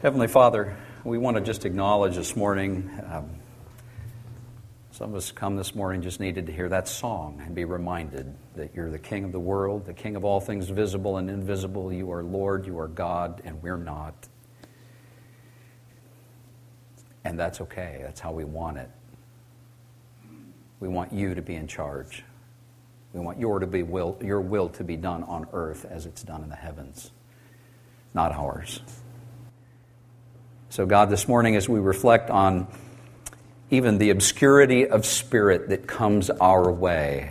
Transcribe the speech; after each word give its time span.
Heavenly 0.00 0.28
Father, 0.28 0.76
we 1.02 1.18
want 1.18 1.38
to 1.38 1.40
just 1.42 1.64
acknowledge 1.64 2.14
this 2.14 2.36
morning. 2.36 2.88
Um, 3.10 3.30
some 4.92 5.10
of 5.10 5.16
us 5.16 5.32
come 5.32 5.56
this 5.56 5.74
morning 5.74 6.02
just 6.02 6.20
needed 6.20 6.46
to 6.46 6.52
hear 6.52 6.68
that 6.68 6.86
song 6.86 7.42
and 7.44 7.52
be 7.52 7.64
reminded 7.64 8.32
that 8.54 8.76
you're 8.76 8.92
the 8.92 8.98
King 9.00 9.24
of 9.24 9.32
the 9.32 9.40
world, 9.40 9.86
the 9.86 9.92
King 9.92 10.14
of 10.14 10.24
all 10.24 10.38
things 10.38 10.68
visible 10.68 11.16
and 11.16 11.28
invisible. 11.28 11.92
You 11.92 12.12
are 12.12 12.22
Lord, 12.22 12.64
you 12.64 12.78
are 12.78 12.86
God, 12.86 13.42
and 13.44 13.60
we're 13.60 13.76
not. 13.76 14.28
And 17.24 17.36
that's 17.36 17.60
okay. 17.62 17.98
That's 18.04 18.20
how 18.20 18.30
we 18.30 18.44
want 18.44 18.78
it. 18.78 18.90
We 20.78 20.86
want 20.86 21.12
you 21.12 21.34
to 21.34 21.42
be 21.42 21.56
in 21.56 21.66
charge. 21.66 22.22
We 23.12 23.18
want 23.18 23.40
your, 23.40 23.58
to 23.58 23.66
be 23.66 23.82
will, 23.82 24.16
your 24.22 24.42
will 24.42 24.68
to 24.68 24.84
be 24.84 24.94
done 24.96 25.24
on 25.24 25.48
earth 25.52 25.84
as 25.90 26.06
it's 26.06 26.22
done 26.22 26.44
in 26.44 26.50
the 26.50 26.54
heavens, 26.54 27.10
not 28.14 28.30
ours. 28.30 28.80
So, 30.70 30.84
God, 30.84 31.08
this 31.08 31.26
morning, 31.26 31.56
as 31.56 31.66
we 31.66 31.80
reflect 31.80 32.28
on 32.28 32.66
even 33.70 33.96
the 33.96 34.10
obscurity 34.10 34.86
of 34.86 35.06
spirit 35.06 35.70
that 35.70 35.86
comes 35.86 36.28
our 36.28 36.70
way 36.70 37.30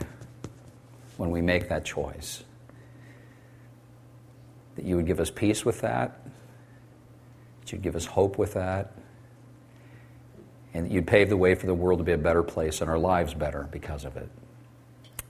when 1.17 1.29
we 1.29 1.41
make 1.41 1.69
that 1.69 1.85
choice, 1.85 2.43
that 4.75 4.85
you 4.85 4.95
would 4.95 5.05
give 5.05 5.19
us 5.19 5.29
peace 5.29 5.63
with 5.63 5.81
that, 5.81 6.19
that 7.61 7.71
you'd 7.71 7.83
give 7.83 7.95
us 7.95 8.05
hope 8.07 8.39
with 8.39 8.53
that, 8.55 8.93
and 10.73 10.87
that 10.87 10.91
you'd 10.91 11.07
pave 11.07 11.29
the 11.29 11.37
way 11.37 11.53
for 11.53 11.67
the 11.67 11.75
world 11.75 11.99
to 11.99 12.03
be 12.03 12.13
a 12.13 12.17
better 12.17 12.43
place 12.43 12.81
and 12.81 12.89
our 12.89 12.99
lives 12.99 13.35
better 13.35 13.69
because 13.71 14.03
of 14.03 14.17
it. 14.17 14.29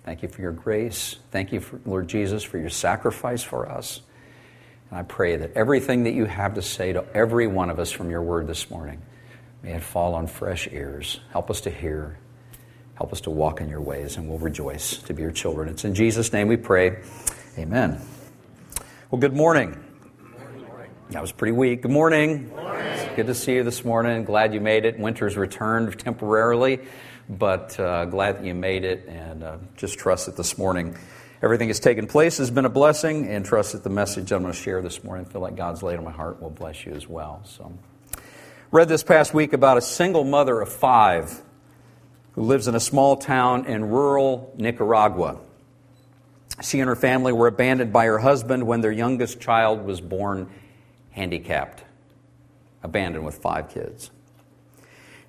Thank 0.06 0.24
you 0.24 0.30
for 0.30 0.42
your 0.42 0.54
grace. 0.54 1.18
Thank 1.32 1.52
you, 1.52 1.60
for, 1.60 1.82
Lord 1.86 2.08
Jesus, 2.08 2.42
for 2.42 2.58
your 2.58 2.70
sacrifice 2.70 3.44
for 3.44 3.70
us. 3.70 4.00
And 4.90 5.00
I 5.00 5.04
pray 5.04 5.36
that 5.38 5.54
everything 5.54 6.04
that 6.04 6.14
you 6.14 6.26
have 6.26 6.56
to 6.56 6.62
say 6.62 6.94
to 6.94 7.06
every 7.14 7.48
one 7.48 7.70
of 7.70 7.80
us 7.80 7.92
from 7.92 8.10
your 8.10 8.22
word 8.22 8.48
this 8.48 8.70
morning, 8.70 9.02
may 9.62 9.74
it 9.74 9.84
fall 9.84 10.16
on 10.16 10.28
fresh 10.28 10.68
ears. 10.72 11.20
Help 11.32 11.50
us 11.50 11.62
to 11.62 11.70
hear. 11.70 12.18
Help 12.96 13.12
us 13.12 13.22
to 13.22 13.30
walk 13.30 13.62
in 13.62 13.70
your 13.70 13.82
ways, 13.82 14.18
and 14.18 14.28
we'll 14.28 14.40
rejoice 14.40 14.98
to 14.98 15.14
be 15.14 15.22
your 15.22 15.32
children. 15.32 15.70
It's 15.70 15.86
in 15.86 15.94
Jesus' 15.94 16.32
name 16.34 16.48
we 16.48 16.58
pray. 16.58 16.98
Amen. 17.58 18.02
Well, 19.12 19.20
good 19.20 19.36
morning. 19.36 19.84
That 21.10 21.22
was 21.22 21.32
pretty 21.32 21.54
weak. 21.54 21.84
Good 21.84 21.92
morning. 21.92 22.50
morning. 22.50 23.10
Good 23.16 23.28
to 23.28 23.36
see 23.36 23.56
you 23.56 23.64
this 23.64 23.86
morning. 23.86 24.24
Glad 24.24 24.54
you 24.54 24.62
made 24.62 24.86
it. 24.86 25.00
Winter's 25.00 25.38
returned 25.38 25.98
temporarily, 26.00 26.80
but 27.30 27.80
uh, 27.80 28.06
glad 28.06 28.38
that 28.38 28.46
you 28.46 28.54
made 28.54 28.84
it, 28.84 29.06
and 29.08 29.44
uh, 29.44 29.58
just 29.76 30.00
trust 30.00 30.26
that 30.26 30.36
this 30.36 30.58
morning 30.58 30.98
everything 31.42 31.68
has 31.68 31.80
taken 31.80 32.08
place 32.08 32.38
has 32.38 32.52
been 32.52 32.66
a 32.66 32.70
blessing, 32.70 33.28
and 33.28 33.46
trust 33.46 33.74
that 33.74 33.84
the 33.84 33.90
message 33.90 34.32
I'm 34.32 34.42
going 34.42 34.54
to 34.54 34.60
share 34.60 34.82
this 34.82 35.04
morning, 35.04 35.26
I 35.28 35.32
feel 35.32 35.42
like 35.42 35.56
God's 35.56 35.84
laid 35.84 35.98
on 35.98 36.04
my 36.04 36.12
heart, 36.12 36.42
will 36.42 36.50
bless 36.50 36.86
you 36.86 36.94
as 36.94 37.08
well. 37.08 37.42
So, 37.46 37.78
read 38.72 38.90
this 38.90 39.04
past 39.04 39.34
week 39.34 39.54
about 39.54 39.78
a 39.78 39.82
single 39.82 40.24
mother 40.24 40.62
of 40.62 40.70
five 40.70 41.42
who 42.34 42.44
lives 42.44 42.68
in 42.68 42.76
a 42.76 42.80
small 42.80 43.18
town 43.18 43.66
in 43.66 43.90
rural 43.90 44.54
Nicaragua. 44.58 45.40
She 46.62 46.80
and 46.80 46.88
her 46.88 46.96
family 46.96 47.34
were 47.34 47.48
abandoned 47.48 47.94
by 47.94 48.06
her 48.06 48.20
husband 48.20 48.66
when 48.66 48.82
their 48.82 48.92
youngest 48.92 49.40
child 49.40 49.84
was 49.86 50.02
born 50.02 50.50
handicapped, 51.12 51.84
abandoned 52.84 53.26
with 53.26 53.36
five 53.36 53.70
kids. 53.70 54.12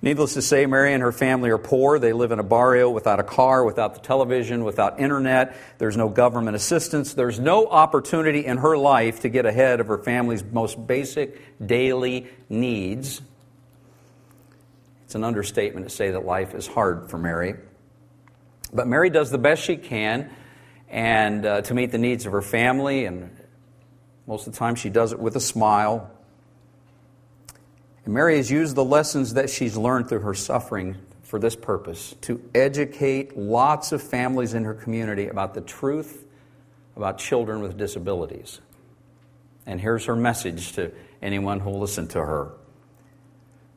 Needless 0.01 0.35
to 0.35 0.41
say, 0.41 0.65
Mary 0.65 0.93
and 0.93 1.03
her 1.03 1.11
family 1.11 1.49
are 1.49 1.57
poor. 1.57 1.99
They 1.99 2.13
live 2.13 2.31
in 2.31 2.39
a 2.39 2.43
barrio 2.43 2.89
without 2.89 3.19
a 3.19 3.23
car, 3.23 3.65
without 3.65 3.95
the 3.95 3.99
television, 3.99 4.63
without 4.63 4.99
internet. 4.99 5.57
There's 5.77 5.97
no 5.97 6.07
government 6.07 6.55
assistance. 6.55 7.13
There's 7.13 7.37
no 7.37 7.67
opportunity 7.67 8.45
in 8.45 8.57
her 8.57 8.77
life 8.77 9.21
to 9.21 9.29
get 9.29 9.45
ahead 9.45 9.81
of 9.81 9.87
her 9.87 9.97
family's 9.97 10.41
most 10.41 10.87
basic 10.87 11.41
daily 11.65 12.27
needs. 12.47 13.21
It's 15.03 15.15
an 15.15 15.25
understatement 15.25 15.89
to 15.89 15.93
say 15.93 16.11
that 16.11 16.23
life 16.23 16.53
is 16.53 16.65
hard 16.65 17.09
for 17.09 17.17
Mary. 17.17 17.55
But 18.71 18.87
Mary 18.87 19.09
does 19.09 19.31
the 19.31 19.37
best 19.37 19.63
she 19.63 19.75
can 19.75 20.29
and 20.87 21.45
uh, 21.45 21.61
to 21.63 21.73
meet 21.73 21.91
the 21.91 21.97
needs 21.97 22.25
of 22.25 22.31
her 22.31 22.41
family, 22.41 23.05
and 23.05 23.35
most 24.27 24.47
of 24.47 24.53
the 24.53 24.59
time 24.59 24.75
she 24.75 24.89
does 24.89 25.11
it 25.11 25.19
with 25.19 25.35
a 25.35 25.39
smile. 25.39 26.09
Mary 28.09 28.37
has 28.37 28.49
used 28.49 28.75
the 28.75 28.83
lessons 28.83 29.35
that 29.35 29.51
she's 29.51 29.77
learned 29.77 30.09
through 30.09 30.21
her 30.21 30.33
suffering 30.33 30.95
for 31.21 31.37
this 31.37 31.55
purpose 31.55 32.15
to 32.21 32.41
educate 32.55 33.37
lots 33.37 33.91
of 33.91 34.01
families 34.01 34.55
in 34.55 34.63
her 34.63 34.73
community 34.73 35.27
about 35.27 35.53
the 35.53 35.61
truth 35.61 36.25
about 36.95 37.19
children 37.19 37.61
with 37.61 37.77
disabilities. 37.77 38.59
And 39.65 39.79
here's 39.79 40.05
her 40.05 40.15
message 40.15 40.73
to 40.73 40.91
anyone 41.21 41.59
who 41.59 41.69
will 41.69 41.79
listen 41.79 42.07
to 42.09 42.19
her. 42.19 42.51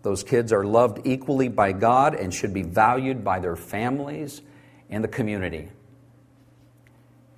Those 0.02 0.24
kids 0.24 0.50
are 0.50 0.64
loved 0.64 1.06
equally 1.06 1.48
by 1.48 1.72
God 1.72 2.14
and 2.14 2.32
should 2.32 2.54
be 2.54 2.62
valued 2.62 3.22
by 3.22 3.38
their 3.38 3.54
families 3.54 4.40
and 4.88 5.04
the 5.04 5.08
community. 5.08 5.68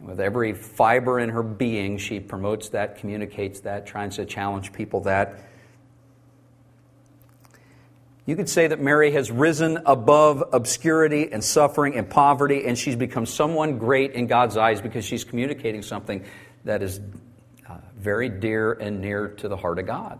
With 0.00 0.21
every 0.21 0.55
fiber 0.55 1.19
in 1.19 1.31
her 1.31 1.43
being, 1.43 1.99
she 1.99 2.21
promotes 2.21 2.69
that, 2.71 2.99
communicates 2.99 3.61
that, 3.61 3.84
tries 3.84 4.16
to 4.16 4.25
challenge 4.25 4.72
people 4.72 5.00
that 5.00 5.41
you 8.26 8.36
could 8.36 8.48
say 8.48 8.66
that 8.68 8.80
Mary 8.80 9.12
has 9.12 9.30
risen 9.30 9.82
above 9.84 10.42
obscurity 10.52 11.30
and 11.30 11.44
suffering 11.44 11.94
and 11.96 12.08
poverty, 12.08 12.64
and 12.64 12.78
she's 12.78 12.96
become 12.96 13.26
someone 13.26 13.78
great 13.78 14.12
in 14.12 14.26
God's 14.26 14.56
eyes 14.56 14.80
because 14.80 15.04
she's 15.04 15.24
communicating 15.24 15.82
something 15.82 16.24
that 16.64 16.82
is 16.82 17.00
uh, 17.68 17.76
very 17.96 18.30
dear 18.30 18.72
and 18.72 19.02
near 19.02 19.28
to 19.28 19.48
the 19.48 19.56
heart 19.56 19.78
of 19.78 19.86
God. 19.86 20.18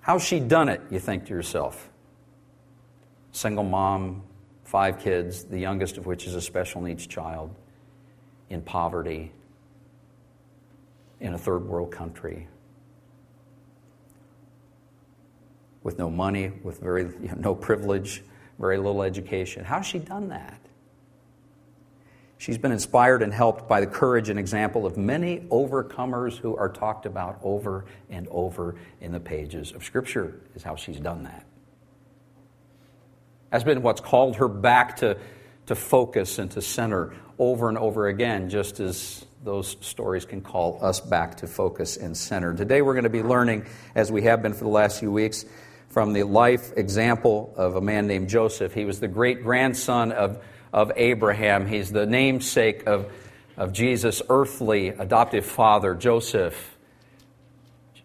How's 0.00 0.22
she 0.22 0.38
done 0.38 0.68
it, 0.68 0.80
you 0.90 1.00
think 1.00 1.26
to 1.26 1.30
yourself? 1.34 1.90
Single 3.32 3.64
mom, 3.64 4.22
five 4.64 5.00
kids, 5.00 5.44
the 5.44 5.58
youngest 5.58 5.98
of 5.98 6.06
which 6.06 6.26
is 6.26 6.36
a 6.36 6.40
special 6.40 6.80
needs 6.80 7.06
child, 7.06 7.52
in 8.48 8.62
poverty, 8.62 9.32
in 11.20 11.34
a 11.34 11.38
third 11.38 11.66
world 11.66 11.90
country 11.90 12.46
with 15.82 15.98
no 15.98 16.10
money, 16.10 16.52
with 16.62 16.80
very 16.80 17.04
you 17.04 17.28
know, 17.28 17.34
no 17.36 17.54
privilege, 17.54 18.22
very 18.58 18.76
little 18.76 19.02
education. 19.02 19.64
How's 19.64 19.86
she 19.86 19.98
done 19.98 20.28
that? 20.28 20.60
She's 22.38 22.58
been 22.58 22.70
inspired 22.70 23.22
and 23.22 23.34
helped 23.34 23.68
by 23.68 23.80
the 23.80 23.86
courage 23.86 24.28
and 24.28 24.38
example 24.38 24.86
of 24.86 24.96
many 24.96 25.40
overcomers 25.50 26.36
who 26.36 26.56
are 26.56 26.68
talked 26.68 27.04
about 27.04 27.40
over 27.42 27.84
and 28.08 28.28
over 28.30 28.76
in 29.00 29.10
the 29.10 29.18
pages 29.18 29.72
of 29.72 29.82
Scripture, 29.82 30.40
is 30.54 30.62
how 30.62 30.76
she's 30.76 31.00
done 31.00 31.24
that. 31.24 31.44
Has 33.50 33.64
been 33.64 33.82
what's 33.82 34.00
called 34.00 34.36
her 34.36 34.46
back 34.46 34.98
to, 34.98 35.18
to 35.66 35.74
focus 35.74 36.38
and 36.38 36.48
to 36.52 36.62
center 36.62 37.14
over 37.40 37.68
and 37.68 37.76
over 37.76 38.06
again, 38.06 38.50
just 38.50 38.78
as 38.78 39.24
those 39.42 39.76
stories 39.80 40.24
can 40.24 40.40
call 40.40 40.78
us 40.80 41.00
back 41.00 41.38
to 41.38 41.48
focus 41.48 41.96
and 41.96 42.16
center. 42.16 42.54
Today 42.54 42.82
we're 42.82 42.94
going 42.94 43.04
to 43.04 43.10
be 43.10 43.22
learning, 43.22 43.66
as 43.96 44.12
we 44.12 44.22
have 44.22 44.42
been 44.42 44.52
for 44.52 44.64
the 44.64 44.70
last 44.70 45.00
few 45.00 45.10
weeks, 45.10 45.44
from 45.98 46.12
the 46.12 46.22
life 46.22 46.72
example 46.76 47.52
of 47.56 47.74
a 47.74 47.80
man 47.80 48.06
named 48.06 48.28
Joseph. 48.28 48.72
He 48.72 48.84
was 48.84 49.00
the 49.00 49.08
great 49.08 49.42
grandson 49.42 50.12
of, 50.12 50.40
of 50.72 50.92
Abraham. 50.94 51.66
He's 51.66 51.90
the 51.90 52.06
namesake 52.06 52.86
of, 52.86 53.10
of 53.56 53.72
Jesus' 53.72 54.22
earthly 54.30 54.90
adoptive 54.90 55.44
father, 55.44 55.96
Joseph. 55.96 56.76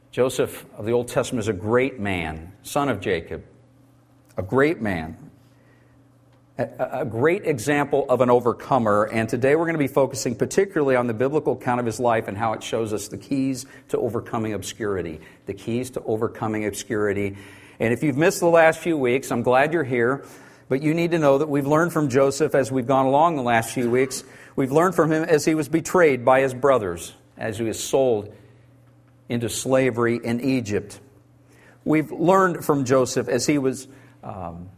Joseph 0.09 0.65
of 0.75 0.87
the 0.87 0.91
Old 0.91 1.07
Testament 1.07 1.41
is 1.41 1.49
a 1.49 1.53
great 1.53 1.99
man, 1.99 2.53
son 2.63 2.89
of 2.89 2.99
Jacob, 2.99 3.43
a 4.37 4.41
great 4.41 4.81
man, 4.81 5.29
a, 6.57 6.67
a 7.01 7.05
great 7.05 7.45
example 7.45 8.07
of 8.09 8.21
an 8.21 8.31
overcomer. 8.31 9.03
And 9.03 9.29
today 9.29 9.55
we're 9.55 9.65
going 9.65 9.75
to 9.75 9.77
be 9.77 9.87
focusing 9.87 10.33
particularly 10.35 10.95
on 10.95 11.05
the 11.05 11.13
biblical 11.13 11.53
account 11.53 11.79
of 11.79 11.85
his 11.85 11.99
life 11.99 12.27
and 12.27 12.35
how 12.35 12.53
it 12.53 12.63
shows 12.63 12.91
us 12.91 13.07
the 13.07 13.19
keys 13.19 13.67
to 13.89 13.99
overcoming 13.99 14.53
obscurity. 14.53 15.21
The 15.45 15.53
keys 15.53 15.91
to 15.91 16.01
overcoming 16.01 16.65
obscurity. 16.65 17.37
And 17.79 17.93
if 17.93 18.03
you've 18.03 18.17
missed 18.17 18.39
the 18.39 18.47
last 18.47 18.79
few 18.79 18.97
weeks, 18.97 19.31
I'm 19.31 19.41
glad 19.41 19.73
you're 19.73 19.83
here. 19.83 20.25
But 20.69 20.81
you 20.81 20.93
need 20.93 21.11
to 21.11 21.19
know 21.19 21.37
that 21.37 21.49
we've 21.49 21.67
learned 21.67 21.93
from 21.93 22.09
Joseph 22.09 22.55
as 22.55 22.71
we've 22.71 22.87
gone 22.87 23.05
along 23.05 23.35
the 23.35 23.43
last 23.43 23.73
few 23.73 23.89
weeks. 23.89 24.23
We've 24.55 24.71
learned 24.71 24.95
from 24.95 25.11
him 25.11 25.23
as 25.23 25.45
he 25.45 25.55
was 25.55 25.67
betrayed 25.67 26.23
by 26.23 26.41
his 26.41 26.53
brothers, 26.53 27.13
as 27.37 27.57
he 27.57 27.65
was 27.65 27.83
sold 27.83 28.33
into 29.29 29.49
slavery 29.49 30.19
in 30.23 30.41
Egypt. 30.41 30.99
We've 31.83 32.11
learned 32.11 32.63
from 32.63 32.85
Joseph 32.85 33.27
as 33.27 33.45
he 33.45 33.57
was. 33.57 33.87
Um, 34.23 34.69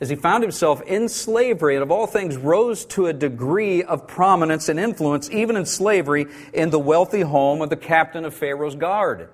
as 0.00 0.08
he 0.10 0.16
found 0.16 0.42
himself 0.42 0.82
in 0.82 1.08
slavery 1.08 1.76
and 1.76 1.82
of 1.82 1.92
all 1.92 2.08
things 2.08 2.36
rose 2.36 2.84
to 2.84 3.06
a 3.06 3.12
degree 3.12 3.84
of 3.84 4.08
prominence 4.08 4.68
and 4.68 4.78
influence, 4.78 5.30
even 5.30 5.56
in 5.56 5.64
slavery, 5.64 6.26
in 6.52 6.70
the 6.70 6.80
wealthy 6.80 7.20
home 7.20 7.62
of 7.62 7.70
the 7.70 7.76
captain 7.76 8.24
of 8.24 8.34
Pharaoh's 8.34 8.74
guard 8.74 9.30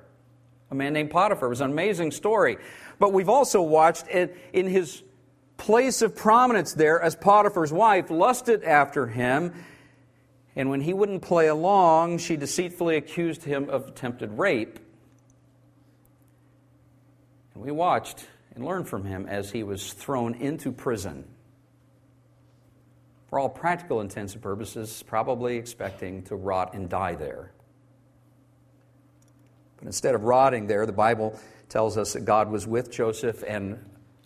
a 0.71 0.75
man 0.75 0.93
named 0.93 1.11
Potiphar. 1.11 1.47
It 1.47 1.51
was 1.51 1.61
an 1.61 1.71
amazing 1.71 2.13
story. 2.13 2.59
But 2.99 3.13
we've 3.13 3.29
also 3.29 3.63
watched 3.63 4.07
it 4.09 4.37
in 4.53 4.67
his 4.67 5.03
place 5.57 6.03
of 6.03 6.17
prominence 6.17 6.73
there 6.75 7.01
as 7.01 7.15
Potiphar's 7.17 7.73
wife 7.73 8.11
lusted 8.11 8.65
after 8.65 9.07
him 9.07 9.53
And 10.57 10.69
when 10.69 10.81
he 10.81 10.93
wouldn't 10.93 11.23
play 11.23 11.47
along, 11.47 12.19
she 12.19 12.37
deceitfully 12.37 12.97
accused 12.97 13.45
him 13.45 13.71
of 13.71 13.89
attempted 13.89 14.37
rape. 14.39 14.79
And 17.55 17.63
we 17.63 17.71
watched 17.71 18.27
and 18.55 18.65
learned 18.65 18.89
from 18.89 19.05
him 19.05 19.27
as 19.27 19.51
he 19.51 19.63
was 19.63 19.93
thrown 19.93 20.35
into 20.35 20.73
prison. 20.73 21.25
For 23.29 23.39
all 23.39 23.49
practical 23.49 24.01
intents 24.01 24.35
and 24.35 24.43
purposes, 24.43 25.05
probably 25.07 25.57
expecting 25.57 26.25
to 26.25 26.37
rot 26.37 26.75
and 26.75 26.89
die 26.89 27.15
there. 27.15 27.53
But 29.81 29.87
instead 29.87 30.15
of 30.15 30.25
rotting 30.25 30.67
there, 30.67 30.87
the 30.87 30.93
Bible 30.93 31.39
tells 31.69 31.97
us 31.97 32.13
that 32.13 32.25
God 32.25 32.51
was 32.51 32.67
with 32.67 32.91
Joseph 32.91 33.43
and 33.47 33.79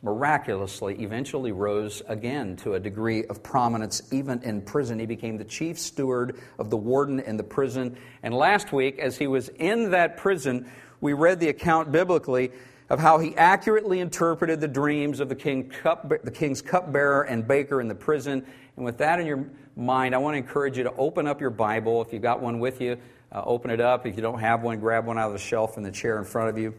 miraculously 0.02 1.02
eventually 1.02 1.50
rose 1.50 2.02
again 2.08 2.56
to 2.56 2.74
a 2.74 2.80
degree 2.80 3.24
of 3.24 3.42
prominence, 3.42 4.02
even 4.12 4.42
in 4.42 4.60
prison. 4.60 4.98
He 4.98 5.06
became 5.06 5.38
the 5.38 5.44
chief 5.44 5.78
steward 5.78 6.38
of 6.58 6.68
the 6.68 6.76
warden 6.76 7.20
in 7.20 7.38
the 7.38 7.42
prison. 7.42 7.96
And 8.22 8.34
last 8.34 8.72
week, 8.72 8.98
as 8.98 9.16
he 9.16 9.26
was 9.26 9.48
in 9.48 9.92
that 9.92 10.18
prison, 10.18 10.70
we 11.00 11.14
read 11.14 11.40
the 11.40 11.48
account 11.48 11.90
biblically 11.90 12.52
of 12.90 13.00
how 13.00 13.18
he 13.18 13.34
accurately 13.36 14.00
interpreted 14.00 14.60
the 14.60 14.68
dreams 14.68 15.20
of 15.20 15.30
the, 15.30 15.34
king 15.34 15.70
cup, 15.70 16.06
the 16.22 16.30
king's 16.30 16.60
cupbearer 16.60 17.22
and 17.22 17.48
baker 17.48 17.80
in 17.80 17.88
the 17.88 17.94
prison. 17.94 18.44
And 18.76 18.84
with 18.84 18.98
that 18.98 19.20
in 19.20 19.26
your 19.26 19.46
mind, 19.74 20.14
I 20.14 20.18
want 20.18 20.34
to 20.34 20.38
encourage 20.38 20.76
you 20.76 20.84
to 20.84 20.92
open 20.96 21.26
up 21.26 21.40
your 21.40 21.50
Bible. 21.50 22.02
If 22.02 22.12
you've 22.12 22.22
got 22.22 22.42
one 22.42 22.58
with 22.58 22.82
you, 22.82 22.98
uh, 23.34 23.42
open 23.44 23.70
it 23.70 23.80
up. 23.80 24.06
If 24.06 24.16
you 24.16 24.22
don't 24.22 24.38
have 24.38 24.62
one, 24.62 24.78
grab 24.78 25.06
one 25.06 25.18
out 25.18 25.26
of 25.26 25.32
the 25.32 25.38
shelf 25.38 25.76
in 25.76 25.82
the 25.82 25.90
chair 25.90 26.18
in 26.18 26.24
front 26.24 26.50
of 26.50 26.58
you. 26.58 26.74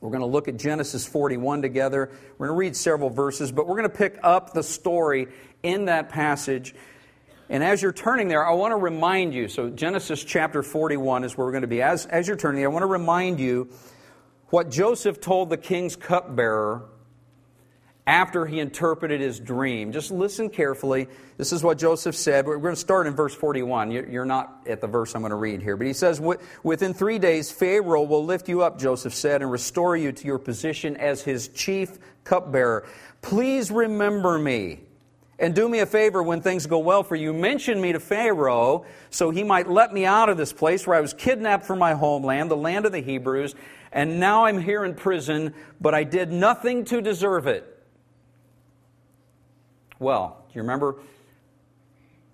We're 0.00 0.10
going 0.10 0.20
to 0.20 0.26
look 0.26 0.48
at 0.48 0.56
Genesis 0.56 1.06
41 1.06 1.62
together. 1.62 2.10
We're 2.36 2.48
going 2.48 2.56
to 2.56 2.60
read 2.60 2.76
several 2.76 3.08
verses, 3.08 3.52
but 3.52 3.66
we're 3.66 3.76
going 3.76 3.88
to 3.88 3.96
pick 3.96 4.18
up 4.22 4.52
the 4.52 4.62
story 4.62 5.28
in 5.62 5.86
that 5.86 6.08
passage. 6.08 6.74
And 7.48 7.62
as 7.62 7.80
you're 7.80 7.92
turning 7.92 8.28
there, 8.28 8.44
I 8.44 8.52
want 8.54 8.72
to 8.72 8.76
remind 8.76 9.32
you 9.32 9.48
so, 9.48 9.70
Genesis 9.70 10.22
chapter 10.24 10.62
41 10.62 11.22
is 11.24 11.38
where 11.38 11.46
we're 11.46 11.52
going 11.52 11.62
to 11.62 11.68
be. 11.68 11.80
As, 11.80 12.04
as 12.06 12.26
you're 12.26 12.36
turning 12.36 12.60
there, 12.60 12.68
I 12.68 12.72
want 12.72 12.82
to 12.82 12.88
remind 12.88 13.38
you 13.38 13.68
what 14.48 14.70
Joseph 14.70 15.20
told 15.20 15.50
the 15.50 15.56
king's 15.56 15.94
cupbearer 15.94 16.84
after 18.06 18.46
he 18.46 18.60
interpreted 18.60 19.20
his 19.20 19.40
dream. 19.40 19.90
Just 19.90 20.12
listen 20.12 20.48
carefully. 20.48 21.08
This 21.38 21.52
is 21.52 21.64
what 21.64 21.76
Joseph 21.76 22.14
said. 22.14 22.46
We're 22.46 22.58
going 22.58 22.74
to 22.74 22.80
start 22.80 23.08
in 23.08 23.14
verse 23.14 23.34
41. 23.34 23.90
You're 23.90 24.24
not 24.24 24.62
at 24.66 24.80
the 24.80 24.86
verse 24.86 25.14
I'm 25.14 25.22
going 25.22 25.30
to 25.30 25.36
read 25.36 25.60
here. 25.60 25.76
But 25.76 25.88
he 25.88 25.92
says, 25.92 26.20
Within 26.62 26.94
three 26.94 27.18
days, 27.18 27.50
Pharaoh 27.50 28.04
will 28.04 28.24
lift 28.24 28.48
you 28.48 28.62
up, 28.62 28.78
Joseph 28.78 29.12
said, 29.12 29.42
and 29.42 29.50
restore 29.50 29.96
you 29.96 30.12
to 30.12 30.26
your 30.26 30.38
position 30.38 30.96
as 30.96 31.22
his 31.22 31.48
chief 31.48 31.98
cupbearer. 32.22 32.86
Please 33.22 33.72
remember 33.72 34.38
me. 34.38 34.80
And 35.38 35.54
do 35.54 35.68
me 35.68 35.80
a 35.80 35.86
favor 35.86 36.22
when 36.22 36.40
things 36.40 36.64
go 36.66 36.78
well 36.78 37.02
for 37.02 37.14
you. 37.14 37.34
Mention 37.34 37.78
me 37.78 37.92
to 37.92 38.00
Pharaoh 38.00 38.86
so 39.10 39.28
he 39.30 39.44
might 39.44 39.68
let 39.68 39.92
me 39.92 40.06
out 40.06 40.30
of 40.30 40.38
this 40.38 40.52
place 40.52 40.86
where 40.86 40.96
I 40.96 41.02
was 41.02 41.12
kidnapped 41.12 41.66
from 41.66 41.78
my 41.78 41.92
homeland, 41.92 42.50
the 42.50 42.56
land 42.56 42.86
of 42.86 42.92
the 42.92 43.02
Hebrews, 43.02 43.54
and 43.92 44.18
now 44.18 44.46
I'm 44.46 44.58
here 44.58 44.82
in 44.82 44.94
prison, 44.94 45.52
but 45.78 45.92
I 45.92 46.04
did 46.04 46.32
nothing 46.32 46.86
to 46.86 47.02
deserve 47.02 47.46
it 47.46 47.75
well. 49.98 50.44
Do 50.48 50.54
you 50.54 50.62
remember? 50.62 50.96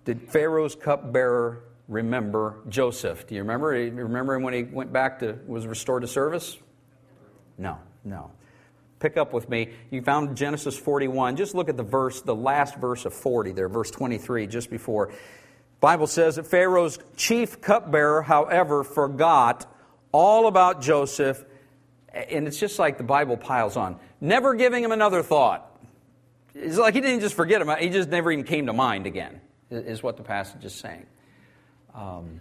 Did 0.05 0.31
Pharaoh's 0.31 0.75
cupbearer 0.75 1.64
remember 1.88 2.56
Joseph? 2.69 3.26
Do 3.26 3.35
you 3.35 3.43
remember? 3.43 3.69
Remember 3.69 4.35
him 4.35 4.43
when 4.43 4.55
he 4.55 4.62
went 4.64 4.93
back 4.93 5.20
to 5.20 5.38
was 5.47 5.67
restored 5.67 6.03
to 6.03 6.09
service? 6.09 6.59
No, 7.59 7.79
no. 8.05 8.31
Pick 8.99 9.17
up 9.17 9.32
with 9.32 9.49
me. 9.49 9.70
You 9.91 10.00
found 10.03 10.37
Genesis 10.37 10.76
41. 10.76 11.37
Just 11.37 11.55
look 11.55 11.69
at 11.69 11.76
the 11.76 11.82
verse, 11.82 12.20
the 12.23 12.35
last 12.35 12.76
verse 12.76 13.05
of 13.05 13.12
40 13.12 13.53
there, 13.53 13.69
verse 13.69 13.91
23, 13.91 14.47
just 14.47 14.70
before. 14.70 15.12
Bible 15.81 16.06
says 16.06 16.37
that 16.37 16.47
Pharaoh's 16.47 17.00
chief 17.17 17.61
cupbearer, 17.61 18.23
however, 18.23 18.85
forgot 18.85 19.67
all 20.12 20.47
about 20.47 20.81
Joseph, 20.81 21.44
and 22.14 22.47
it's 22.47 22.61
just 22.61 22.79
like 22.79 22.99
the 22.99 23.05
Bible 23.05 23.37
piles 23.37 23.76
on, 23.76 23.99
never 24.20 24.55
giving 24.55 24.85
him 24.85 24.93
another 24.93 25.25
thought. 25.25 25.72
It's 26.54 26.76
like 26.76 26.94
he 26.94 27.00
didn't 27.00 27.20
just 27.20 27.34
forget 27.34 27.62
him, 27.62 27.70
he 27.78 27.88
just 27.88 28.08
never 28.08 28.31
even 28.31 28.44
came 28.44 28.66
to 28.66 28.72
mind 28.72 29.06
again, 29.06 29.40
is 29.70 30.02
what 30.02 30.16
the 30.16 30.22
passage 30.22 30.64
is 30.64 30.75
saying. 30.75 31.06
Um, 31.94 32.40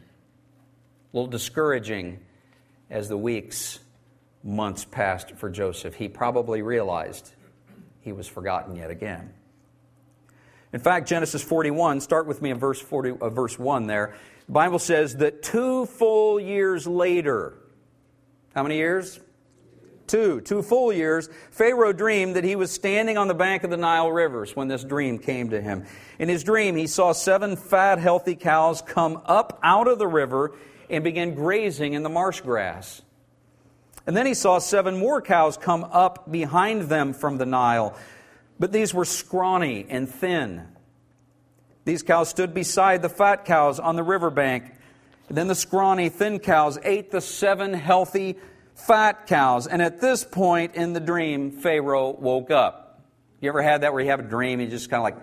a 1.13 1.17
little 1.17 1.29
discouraging 1.29 2.19
as 2.89 3.07
the 3.07 3.17
weeks, 3.17 3.79
months 4.43 4.85
passed 4.85 5.31
for 5.37 5.49
Joseph. 5.49 5.95
He 5.95 6.07
probably 6.07 6.61
realized 6.61 7.31
he 8.01 8.11
was 8.11 8.27
forgotten 8.27 8.75
yet 8.75 8.89
again. 8.89 9.33
In 10.73 10.79
fact, 10.79 11.07
Genesis 11.07 11.43
41, 11.43 12.01
start 12.01 12.27
with 12.27 12.41
me 12.41 12.49
in 12.49 12.57
verse, 12.57 12.79
40, 12.79 13.11
uh, 13.21 13.29
verse 13.29 13.59
1 13.59 13.87
there. 13.87 14.15
The 14.45 14.51
Bible 14.53 14.79
says 14.79 15.17
that 15.17 15.43
two 15.43 15.85
full 15.85 16.39
years 16.39 16.87
later, 16.87 17.53
how 18.55 18.63
many 18.63 18.77
years? 18.77 19.19
Two, 20.11 20.41
two 20.41 20.61
full 20.61 20.91
years, 20.91 21.29
Pharaoh 21.51 21.93
dreamed 21.93 22.35
that 22.35 22.43
he 22.43 22.57
was 22.57 22.69
standing 22.71 23.17
on 23.17 23.27
the 23.27 23.33
bank 23.33 23.63
of 23.63 23.69
the 23.69 23.77
Nile 23.77 24.11
rivers 24.11 24.55
when 24.55 24.67
this 24.67 24.83
dream 24.83 25.17
came 25.17 25.49
to 25.51 25.61
him. 25.61 25.85
In 26.19 26.27
his 26.27 26.43
dream, 26.43 26.75
he 26.75 26.85
saw 26.85 27.13
seven 27.13 27.55
fat, 27.55 27.97
healthy 27.97 28.35
cows 28.35 28.81
come 28.81 29.21
up 29.25 29.57
out 29.63 29.87
of 29.87 29.97
the 29.97 30.07
river 30.07 30.53
and 30.89 31.03
begin 31.03 31.33
grazing 31.33 31.93
in 31.93 32.03
the 32.03 32.09
marsh 32.09 32.41
grass. 32.41 33.01
And 34.05 34.17
then 34.17 34.25
he 34.25 34.33
saw 34.33 34.59
seven 34.59 34.97
more 34.97 35.21
cows 35.21 35.55
come 35.55 35.85
up 35.85 36.29
behind 36.29 36.83
them 36.83 37.13
from 37.13 37.37
the 37.37 37.45
Nile, 37.45 37.95
but 38.59 38.71
these 38.71 38.93
were 38.93 39.05
scrawny 39.05 39.85
and 39.89 40.09
thin. 40.09 40.67
These 41.85 42.03
cows 42.03 42.29
stood 42.29 42.53
beside 42.53 43.01
the 43.01 43.09
fat 43.09 43.45
cows 43.45 43.79
on 43.79 43.95
the 43.95 44.03
riverbank. 44.03 44.65
And 45.29 45.37
then 45.37 45.47
the 45.47 45.55
scrawny, 45.55 46.09
thin 46.09 46.39
cows 46.39 46.77
ate 46.83 47.09
the 47.09 47.21
seven 47.21 47.73
healthy, 47.73 48.35
fat 48.85 49.27
cows. 49.27 49.67
And 49.67 49.81
at 49.81 49.99
this 49.99 50.23
point 50.23 50.75
in 50.75 50.93
the 50.93 50.99
dream, 50.99 51.51
Pharaoh 51.51 52.11
woke 52.11 52.51
up. 52.51 53.01
You 53.39 53.49
ever 53.49 53.61
had 53.61 53.81
that 53.81 53.93
where 53.93 54.01
you 54.01 54.09
have 54.09 54.19
a 54.19 54.23
dream 54.23 54.59
and 54.59 54.71
you 54.71 54.77
just 54.77 54.89
kind 54.89 54.99
of 54.99 55.03
like, 55.03 55.17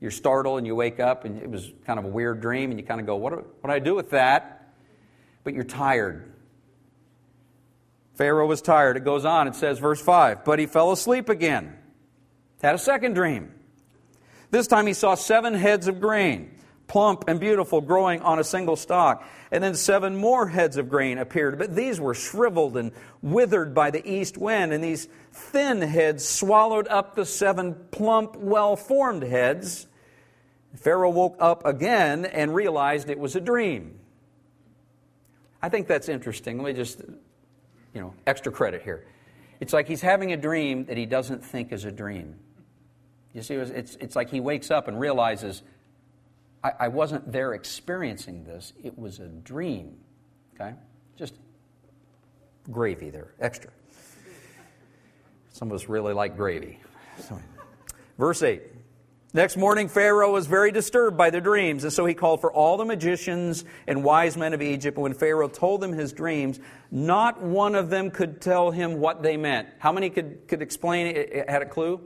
you're 0.00 0.10
startled 0.10 0.58
and 0.58 0.66
you 0.66 0.74
wake 0.74 1.00
up 1.00 1.24
and 1.24 1.40
it 1.40 1.48
was 1.48 1.72
kind 1.86 1.98
of 1.98 2.04
a 2.04 2.08
weird 2.08 2.40
dream 2.40 2.70
and 2.70 2.78
you 2.78 2.84
kind 2.84 3.00
of 3.00 3.06
go, 3.06 3.16
what 3.16 3.30
do, 3.30 3.36
what 3.36 3.70
do 3.70 3.72
I 3.72 3.78
do 3.78 3.94
with 3.94 4.10
that? 4.10 4.74
But 5.44 5.54
you're 5.54 5.64
tired. 5.64 6.30
Pharaoh 8.14 8.46
was 8.46 8.60
tired. 8.60 8.96
It 8.96 9.04
goes 9.04 9.24
on, 9.24 9.48
it 9.48 9.54
says, 9.54 9.78
verse 9.78 10.00
5, 10.00 10.44
but 10.44 10.58
he 10.58 10.66
fell 10.66 10.92
asleep 10.92 11.28
again. 11.28 11.76
Had 12.62 12.74
a 12.74 12.78
second 12.78 13.14
dream. 13.14 13.52
This 14.50 14.66
time 14.66 14.86
he 14.86 14.92
saw 14.92 15.14
seven 15.14 15.54
heads 15.54 15.88
of 15.88 16.00
grain 16.00 16.50
plump 16.94 17.24
and 17.26 17.40
beautiful, 17.40 17.80
growing 17.80 18.22
on 18.22 18.38
a 18.38 18.44
single 18.44 18.76
stalk. 18.76 19.26
And 19.50 19.64
then 19.64 19.74
seven 19.74 20.14
more 20.14 20.46
heads 20.46 20.76
of 20.76 20.88
grain 20.88 21.18
appeared, 21.18 21.58
but 21.58 21.74
these 21.74 21.98
were 21.98 22.14
shriveled 22.14 22.76
and 22.76 22.92
withered 23.20 23.74
by 23.74 23.90
the 23.90 24.08
east 24.08 24.38
wind, 24.38 24.72
and 24.72 24.84
these 24.84 25.08
thin 25.32 25.82
heads 25.82 26.24
swallowed 26.24 26.86
up 26.86 27.16
the 27.16 27.26
seven 27.26 27.74
plump, 27.90 28.36
well 28.36 28.76
formed 28.76 29.24
heads. 29.24 29.88
Pharaoh 30.76 31.10
woke 31.10 31.34
up 31.40 31.66
again 31.66 32.26
and 32.26 32.54
realized 32.54 33.10
it 33.10 33.18
was 33.18 33.34
a 33.34 33.40
dream. 33.40 33.98
I 35.60 35.70
think 35.70 35.88
that's 35.88 36.08
interesting. 36.08 36.58
Let 36.58 36.64
me 36.64 36.72
just, 36.74 37.00
you 37.92 38.00
know, 38.00 38.14
extra 38.24 38.52
credit 38.52 38.82
here. 38.82 39.04
It's 39.58 39.72
like 39.72 39.88
he's 39.88 40.00
having 40.00 40.32
a 40.32 40.36
dream 40.36 40.84
that 40.84 40.96
he 40.96 41.06
doesn't 41.06 41.44
think 41.44 41.72
is 41.72 41.84
a 41.84 41.90
dream. 41.90 42.36
You 43.32 43.42
see, 43.42 43.56
it's, 43.56 43.96
it's 43.96 44.14
like 44.14 44.30
he 44.30 44.38
wakes 44.38 44.70
up 44.70 44.86
and 44.86 45.00
realizes 45.00 45.64
I, 46.64 46.72
I 46.80 46.88
wasn't 46.88 47.30
there 47.30 47.52
experiencing 47.52 48.44
this, 48.44 48.72
it 48.82 48.98
was 48.98 49.20
a 49.20 49.28
dream. 49.28 49.98
Okay? 50.54 50.74
Just 51.16 51.34
gravy 52.70 53.10
there, 53.10 53.34
extra. 53.38 53.70
Some 55.52 55.70
of 55.70 55.74
us 55.76 55.88
really 55.88 56.14
like 56.14 56.36
gravy. 56.36 56.80
Verse 58.18 58.42
8. 58.42 58.62
Next 59.32 59.56
morning, 59.56 59.88
Pharaoh 59.88 60.32
was 60.32 60.46
very 60.46 60.70
disturbed 60.70 61.16
by 61.16 61.30
the 61.30 61.40
dreams, 61.40 61.82
and 61.82 61.92
so 61.92 62.06
he 62.06 62.14
called 62.14 62.40
for 62.40 62.52
all 62.52 62.76
the 62.76 62.84
magicians 62.84 63.64
and 63.88 64.04
wise 64.04 64.36
men 64.36 64.54
of 64.54 64.62
Egypt. 64.62 64.96
And 64.96 65.02
when 65.02 65.14
Pharaoh 65.14 65.48
told 65.48 65.80
them 65.80 65.92
his 65.92 66.12
dreams, 66.12 66.60
not 66.92 67.42
one 67.42 67.74
of 67.74 67.90
them 67.90 68.12
could 68.12 68.40
tell 68.40 68.70
him 68.70 69.00
what 69.00 69.22
they 69.24 69.36
meant. 69.36 69.68
How 69.78 69.90
many 69.90 70.08
could, 70.08 70.46
could 70.46 70.62
explain 70.62 71.08
it, 71.08 71.50
had 71.50 71.62
a 71.62 71.66
clue? 71.66 72.00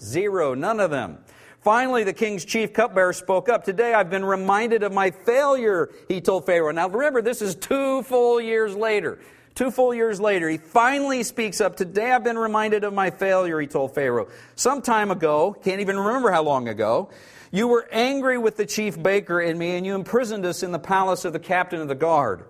Zero, 0.00 0.54
none 0.54 0.80
of 0.80 0.90
them. 0.90 1.18
Finally, 1.64 2.04
the 2.04 2.12
king's 2.12 2.44
chief 2.44 2.74
cupbearer 2.74 3.14
spoke 3.14 3.48
up. 3.48 3.64
Today 3.64 3.94
I've 3.94 4.10
been 4.10 4.24
reminded 4.24 4.82
of 4.82 4.92
my 4.92 5.10
failure, 5.10 5.88
he 6.08 6.20
told 6.20 6.44
Pharaoh. 6.44 6.72
Now 6.72 6.90
remember, 6.90 7.22
this 7.22 7.40
is 7.40 7.54
two 7.54 8.02
full 8.02 8.38
years 8.38 8.76
later. 8.76 9.18
Two 9.54 9.70
full 9.70 9.94
years 9.94 10.20
later, 10.20 10.46
he 10.50 10.58
finally 10.58 11.22
speaks 11.22 11.62
up. 11.62 11.74
Today 11.74 12.10
I've 12.10 12.22
been 12.22 12.36
reminded 12.36 12.84
of 12.84 12.92
my 12.92 13.08
failure, 13.08 13.58
he 13.58 13.66
told 13.66 13.94
Pharaoh. 13.94 14.28
Some 14.56 14.82
time 14.82 15.10
ago, 15.10 15.56
can't 15.64 15.80
even 15.80 15.98
remember 15.98 16.30
how 16.30 16.42
long 16.42 16.68
ago, 16.68 17.08
you 17.50 17.66
were 17.66 17.88
angry 17.90 18.36
with 18.36 18.58
the 18.58 18.66
chief 18.66 19.02
baker 19.02 19.40
and 19.40 19.58
me, 19.58 19.76
and 19.76 19.86
you 19.86 19.94
imprisoned 19.94 20.44
us 20.44 20.62
in 20.62 20.70
the 20.70 20.78
palace 20.78 21.24
of 21.24 21.32
the 21.32 21.38
captain 21.38 21.80
of 21.80 21.88
the 21.88 21.94
guard. 21.94 22.44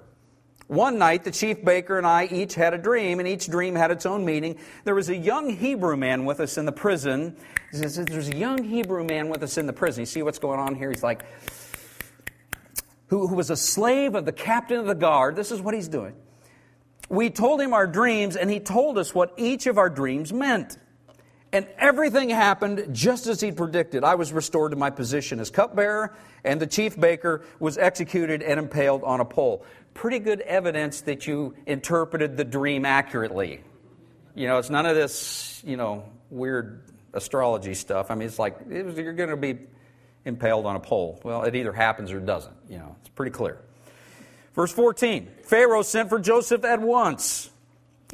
One 0.66 0.98
night, 0.98 1.24
the 1.24 1.30
chief 1.30 1.62
baker 1.62 1.98
and 1.98 2.06
I 2.06 2.24
each 2.24 2.54
had 2.54 2.72
a 2.72 2.78
dream, 2.78 3.18
and 3.18 3.28
each 3.28 3.48
dream 3.48 3.74
had 3.74 3.90
its 3.90 4.06
own 4.06 4.24
meaning. 4.24 4.58
There 4.84 4.94
was 4.94 5.10
a 5.10 5.16
young 5.16 5.50
Hebrew 5.50 5.96
man 5.96 6.24
with 6.24 6.40
us 6.40 6.56
in 6.56 6.64
the 6.64 6.72
prison. 6.72 7.36
There's 7.72 8.28
a 8.28 8.36
young 8.36 8.64
Hebrew 8.64 9.04
man 9.04 9.28
with 9.28 9.42
us 9.42 9.58
in 9.58 9.66
the 9.66 9.74
prison. 9.74 10.02
You 10.02 10.06
see 10.06 10.22
what's 10.22 10.38
going 10.38 10.58
on 10.58 10.74
here? 10.74 10.90
He's 10.90 11.02
like, 11.02 11.24
who, 13.08 13.26
who 13.26 13.34
was 13.34 13.50
a 13.50 13.56
slave 13.56 14.14
of 14.14 14.24
the 14.24 14.32
captain 14.32 14.78
of 14.78 14.86
the 14.86 14.94
guard, 14.94 15.36
this 15.36 15.52
is 15.52 15.60
what 15.60 15.74
he's 15.74 15.88
doing. 15.88 16.14
We 17.10 17.28
told 17.28 17.60
him 17.60 17.74
our 17.74 17.86
dreams, 17.86 18.34
and 18.34 18.50
he 18.50 18.60
told 18.60 18.96
us 18.96 19.14
what 19.14 19.34
each 19.36 19.66
of 19.66 19.76
our 19.76 19.90
dreams 19.90 20.32
meant. 20.32 20.78
And 21.54 21.68
everything 21.78 22.30
happened 22.30 22.88
just 22.90 23.28
as 23.28 23.40
he'd 23.40 23.56
predicted. 23.56 24.02
I 24.02 24.16
was 24.16 24.32
restored 24.32 24.72
to 24.72 24.76
my 24.76 24.90
position 24.90 25.38
as 25.38 25.52
cupbearer, 25.52 26.12
and 26.42 26.60
the 26.60 26.66
chief 26.66 26.98
baker 26.98 27.42
was 27.60 27.78
executed 27.78 28.42
and 28.42 28.58
impaled 28.58 29.04
on 29.04 29.20
a 29.20 29.24
pole. 29.24 29.64
Pretty 29.94 30.18
good 30.18 30.40
evidence 30.40 31.02
that 31.02 31.28
you 31.28 31.54
interpreted 31.64 32.36
the 32.36 32.42
dream 32.42 32.84
accurately. 32.84 33.60
You 34.34 34.48
know, 34.48 34.58
it's 34.58 34.68
none 34.68 34.84
of 34.84 34.96
this, 34.96 35.62
you 35.64 35.76
know, 35.76 36.08
weird 36.28 36.82
astrology 37.12 37.74
stuff. 37.74 38.10
I 38.10 38.16
mean, 38.16 38.26
it's 38.26 38.40
like 38.40 38.56
it 38.68 38.84
was, 38.84 38.98
you're 38.98 39.12
going 39.12 39.30
to 39.30 39.36
be 39.36 39.56
impaled 40.24 40.66
on 40.66 40.74
a 40.74 40.80
pole. 40.80 41.20
Well, 41.22 41.44
it 41.44 41.54
either 41.54 41.72
happens 41.72 42.10
or 42.10 42.18
it 42.18 42.26
doesn't. 42.26 42.56
You 42.68 42.78
know, 42.78 42.96
it's 42.98 43.10
pretty 43.10 43.30
clear. 43.30 43.58
Verse 44.54 44.72
14 44.72 45.30
Pharaoh 45.44 45.82
sent 45.82 46.08
for 46.08 46.18
Joseph 46.18 46.64
at 46.64 46.80
once. 46.80 47.48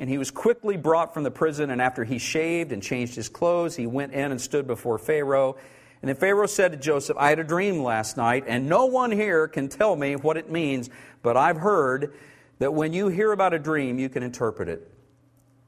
And 0.01 0.09
he 0.09 0.17
was 0.17 0.31
quickly 0.31 0.79
brought 0.79 1.13
from 1.13 1.25
the 1.25 1.31
prison, 1.31 1.69
and 1.69 1.81
after 1.81 2.05
he 2.05 2.19
shaved 2.19 2.73
and 2.73 2.83
changed 2.83 3.15
his 3.15 3.29
clothes, 3.29 3.77
he 3.77 3.87
went 3.87 4.15
in 4.15 4.31
and 4.31 4.41
stood 4.41 4.67
before 4.67 4.99
Pharaoh. 4.99 5.59
And 6.01 6.09
then 6.09 6.17
Pharaoh 6.17 6.47
said 6.47 6.73
to 6.73 6.79
Joseph, 6.79 7.19
I 7.19 7.29
had 7.29 7.39
a 7.39 7.45
dream 7.45 7.83
last 7.83 8.17
night, 8.17 8.45
and 8.47 8.67
no 8.67 8.87
one 8.87 9.11
here 9.11 9.47
can 9.47 9.69
tell 9.69 9.95
me 9.95 10.17
what 10.17 10.39
it 10.39 10.51
means, 10.51 10.89
but 11.23 11.37
I've 11.37 11.59
heard 11.59 12.15
that 12.61 12.73
when 12.73 12.95
you 12.95 13.09
hear 13.09 13.31
about 13.31 13.53
a 13.53 13.59
dream, 13.59 13.99
you 13.99 14.09
can 14.09 14.23
interpret 14.23 14.71
it. 14.71 14.91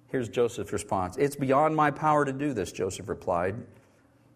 Here's 0.08 0.30
Joseph's 0.30 0.72
response 0.72 1.18
It's 1.18 1.36
beyond 1.36 1.76
my 1.76 1.90
power 1.90 2.24
to 2.24 2.32
do 2.32 2.54
this, 2.54 2.72
Joseph 2.72 3.10
replied, 3.10 3.56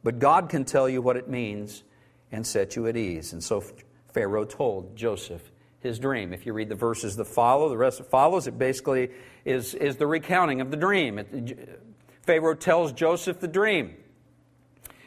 but 0.04 0.18
God 0.18 0.50
can 0.50 0.66
tell 0.66 0.90
you 0.90 1.00
what 1.00 1.16
it 1.16 1.26
means 1.26 1.84
and 2.30 2.46
set 2.46 2.76
you 2.76 2.86
at 2.86 2.98
ease. 2.98 3.32
And 3.32 3.42
so 3.42 3.64
Pharaoh 4.12 4.44
told 4.44 4.94
Joseph 4.94 5.50
his 5.80 5.98
dream. 5.98 6.32
If 6.32 6.46
you 6.46 6.52
read 6.52 6.68
the 6.68 6.74
verses 6.74 7.16
that 7.16 7.26
follow, 7.26 7.68
the 7.68 7.76
rest 7.76 7.98
that 7.98 8.10
follows, 8.10 8.46
it 8.46 8.58
basically 8.58 9.10
is, 9.44 9.74
is 9.74 9.96
the 9.96 10.06
recounting 10.06 10.60
of 10.60 10.70
the 10.70 10.76
dream. 10.76 11.18
It, 11.18 11.80
Pharaoh 12.22 12.54
tells 12.54 12.92
Joseph 12.92 13.40
the 13.40 13.48
dream. 13.48 13.94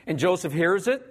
And 0.08 0.18
Joseph 0.18 0.54
hears 0.54 0.88
it 0.88 1.06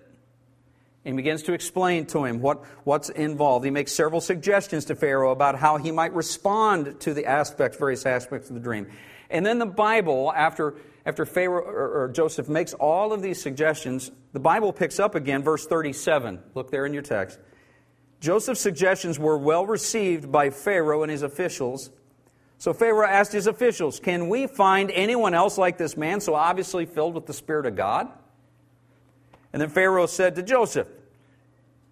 and 1.04 1.16
begins 1.16 1.44
to 1.44 1.52
explain 1.52 2.06
to 2.06 2.24
him 2.24 2.40
what, 2.40 2.64
what's 2.84 3.10
involved. 3.10 3.64
He 3.64 3.70
makes 3.70 3.92
several 3.92 4.20
suggestions 4.20 4.86
to 4.86 4.96
Pharaoh 4.96 5.30
about 5.30 5.56
how 5.56 5.76
he 5.76 5.92
might 5.92 6.12
respond 6.14 7.00
to 7.00 7.14
the 7.14 7.26
aspects, 7.26 7.78
various 7.78 8.06
aspects 8.06 8.48
of 8.48 8.54
the 8.54 8.60
dream. 8.60 8.88
And 9.30 9.44
then 9.44 9.58
the 9.58 9.66
Bible, 9.66 10.32
after, 10.34 10.76
after 11.04 11.26
Pharaoh 11.26 11.62
or, 11.62 12.04
or 12.04 12.08
Joseph 12.08 12.48
makes 12.48 12.72
all 12.74 13.12
of 13.12 13.22
these 13.22 13.40
suggestions, 13.40 14.10
the 14.32 14.40
Bible 14.40 14.72
picks 14.72 14.98
up 14.98 15.14
again, 15.14 15.42
verse 15.42 15.66
37. 15.66 16.40
Look 16.54 16.70
there 16.70 16.86
in 16.86 16.92
your 16.92 17.02
text. 17.02 17.38
Joseph's 18.20 18.60
suggestions 18.60 19.18
were 19.18 19.38
well 19.38 19.66
received 19.66 20.32
by 20.32 20.50
Pharaoh 20.50 21.02
and 21.02 21.10
his 21.10 21.22
officials. 21.22 21.90
So 22.58 22.72
Pharaoh 22.72 23.06
asked 23.06 23.32
his 23.32 23.46
officials, 23.46 24.00
Can 24.00 24.28
we 24.28 24.48
find 24.48 24.90
anyone 24.90 25.34
else 25.34 25.56
like 25.56 25.78
this 25.78 25.96
man, 25.96 26.20
so 26.20 26.34
obviously 26.34 26.86
filled 26.86 27.14
with 27.14 27.26
the 27.26 27.32
Spirit 27.32 27.66
of 27.66 27.76
God? 27.76 28.08
And 29.52 29.62
then 29.62 29.68
Pharaoh 29.70 30.06
said 30.06 30.34
to 30.34 30.42
Joseph, 30.42 30.88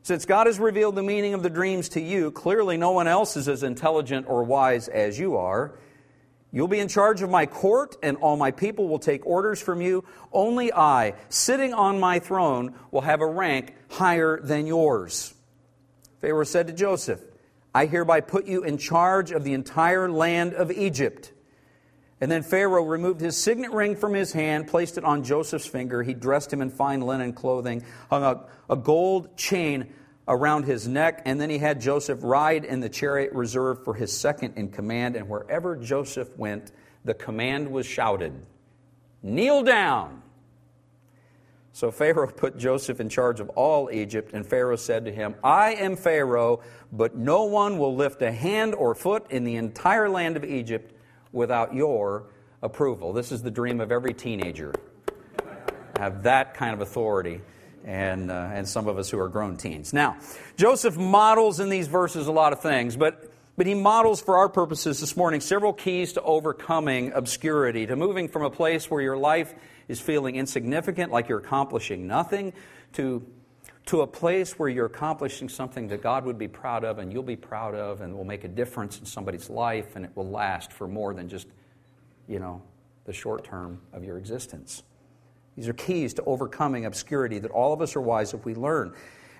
Since 0.02 0.26
God 0.26 0.48
has 0.48 0.58
revealed 0.58 0.96
the 0.96 1.04
meaning 1.04 1.34
of 1.34 1.44
the 1.44 1.50
dreams 1.50 1.88
to 1.90 2.00
you, 2.00 2.32
clearly 2.32 2.76
no 2.76 2.90
one 2.90 3.06
else 3.06 3.36
is 3.36 3.48
as 3.48 3.62
intelligent 3.62 4.26
or 4.28 4.42
wise 4.42 4.88
as 4.88 5.18
you 5.18 5.36
are. 5.36 5.78
You'll 6.50 6.68
be 6.68 6.80
in 6.80 6.88
charge 6.88 7.22
of 7.22 7.30
my 7.30 7.46
court, 7.46 7.96
and 8.02 8.16
all 8.16 8.36
my 8.36 8.50
people 8.50 8.88
will 8.88 8.98
take 8.98 9.24
orders 9.24 9.60
from 9.60 9.80
you. 9.80 10.04
Only 10.32 10.72
I, 10.72 11.14
sitting 11.28 11.74
on 11.74 12.00
my 12.00 12.18
throne, 12.18 12.74
will 12.90 13.02
have 13.02 13.20
a 13.20 13.26
rank 13.26 13.74
higher 13.88 14.40
than 14.40 14.66
yours. 14.66 15.34
Pharaoh 16.20 16.44
said 16.44 16.66
to 16.66 16.72
Joseph, 16.72 17.20
I 17.74 17.86
hereby 17.86 18.20
put 18.20 18.46
you 18.46 18.62
in 18.62 18.78
charge 18.78 19.32
of 19.32 19.44
the 19.44 19.52
entire 19.52 20.10
land 20.10 20.54
of 20.54 20.70
Egypt. 20.70 21.32
And 22.20 22.30
then 22.30 22.42
Pharaoh 22.42 22.84
removed 22.84 23.20
his 23.20 23.36
signet 23.36 23.72
ring 23.72 23.96
from 23.96 24.14
his 24.14 24.32
hand, 24.32 24.68
placed 24.68 24.96
it 24.96 25.04
on 25.04 25.22
Joseph's 25.22 25.66
finger. 25.66 26.02
He 26.02 26.14
dressed 26.14 26.50
him 26.50 26.62
in 26.62 26.70
fine 26.70 27.02
linen 27.02 27.34
clothing, 27.34 27.84
hung 28.08 28.22
a, 28.22 28.44
a 28.70 28.76
gold 28.76 29.36
chain 29.36 29.92
around 30.26 30.64
his 30.64 30.88
neck, 30.88 31.22
and 31.26 31.40
then 31.40 31.50
he 31.50 31.58
had 31.58 31.80
Joseph 31.80 32.20
ride 32.22 32.64
in 32.64 32.80
the 32.80 32.88
chariot 32.88 33.32
reserved 33.32 33.84
for 33.84 33.94
his 33.94 34.16
second 34.16 34.54
in 34.56 34.70
command. 34.70 35.14
And 35.14 35.28
wherever 35.28 35.76
Joseph 35.76 36.36
went, 36.38 36.72
the 37.04 37.14
command 37.14 37.70
was 37.70 37.86
shouted 37.86 38.32
Kneel 39.22 39.62
down! 39.62 40.22
So 41.76 41.90
Pharaoh 41.90 42.26
put 42.26 42.56
Joseph 42.56 43.00
in 43.00 43.10
charge 43.10 43.38
of 43.38 43.50
all 43.50 43.90
Egypt, 43.92 44.30
and 44.32 44.46
Pharaoh 44.46 44.76
said 44.76 45.04
to 45.04 45.12
him, 45.12 45.34
I 45.44 45.74
am 45.74 45.96
Pharaoh, 45.96 46.62
but 46.90 47.16
no 47.16 47.44
one 47.44 47.76
will 47.76 47.94
lift 47.94 48.22
a 48.22 48.32
hand 48.32 48.74
or 48.74 48.94
foot 48.94 49.26
in 49.28 49.44
the 49.44 49.56
entire 49.56 50.08
land 50.08 50.38
of 50.38 50.44
Egypt 50.46 50.94
without 51.32 51.74
your 51.74 52.30
approval. 52.62 53.12
This 53.12 53.30
is 53.30 53.42
the 53.42 53.50
dream 53.50 53.82
of 53.82 53.92
every 53.92 54.14
teenager. 54.14 54.72
Have 55.98 56.22
that 56.22 56.54
kind 56.54 56.72
of 56.72 56.80
authority, 56.80 57.42
and, 57.84 58.30
uh, 58.30 58.48
and 58.54 58.66
some 58.66 58.88
of 58.88 58.96
us 58.96 59.10
who 59.10 59.18
are 59.18 59.28
grown 59.28 59.58
teens. 59.58 59.92
Now, 59.92 60.16
Joseph 60.56 60.96
models 60.96 61.60
in 61.60 61.68
these 61.68 61.88
verses 61.88 62.26
a 62.26 62.32
lot 62.32 62.54
of 62.54 62.62
things, 62.62 62.96
but 62.96 63.30
but 63.58 63.66
he 63.66 63.72
models 63.72 64.20
for 64.20 64.36
our 64.36 64.50
purposes 64.50 65.00
this 65.00 65.16
morning 65.16 65.40
several 65.40 65.72
keys 65.72 66.12
to 66.12 66.22
overcoming 66.22 67.12
obscurity, 67.12 67.86
to 67.86 67.96
moving 67.96 68.28
from 68.28 68.42
a 68.42 68.50
place 68.50 68.90
where 68.90 69.00
your 69.00 69.16
life 69.16 69.54
is 69.88 70.00
feeling 70.00 70.36
insignificant, 70.36 71.12
like 71.12 71.28
you're 71.28 71.38
accomplishing 71.38 72.06
nothing, 72.06 72.52
to, 72.94 73.24
to 73.86 74.02
a 74.02 74.06
place 74.06 74.58
where 74.58 74.68
you're 74.68 74.86
accomplishing 74.86 75.48
something 75.48 75.88
that 75.88 76.02
God 76.02 76.24
would 76.24 76.38
be 76.38 76.48
proud 76.48 76.84
of 76.84 76.98
and 76.98 77.12
you'll 77.12 77.22
be 77.22 77.36
proud 77.36 77.74
of 77.74 78.00
and 78.00 78.14
will 78.14 78.24
make 78.24 78.44
a 78.44 78.48
difference 78.48 78.98
in 78.98 79.06
somebody's 79.06 79.48
life 79.48 79.96
and 79.96 80.04
it 80.04 80.10
will 80.14 80.28
last 80.28 80.72
for 80.72 80.88
more 80.88 81.14
than 81.14 81.28
just, 81.28 81.46
you 82.28 82.38
know, 82.38 82.62
the 83.04 83.12
short 83.12 83.44
term 83.44 83.80
of 83.92 84.04
your 84.04 84.18
existence. 84.18 84.82
These 85.56 85.68
are 85.68 85.72
keys 85.72 86.14
to 86.14 86.24
overcoming 86.24 86.84
obscurity 86.84 87.38
that 87.38 87.50
all 87.50 87.72
of 87.72 87.80
us 87.80 87.96
are 87.96 88.00
wise 88.00 88.34
if 88.34 88.44
we 88.44 88.54
learn. 88.54 88.92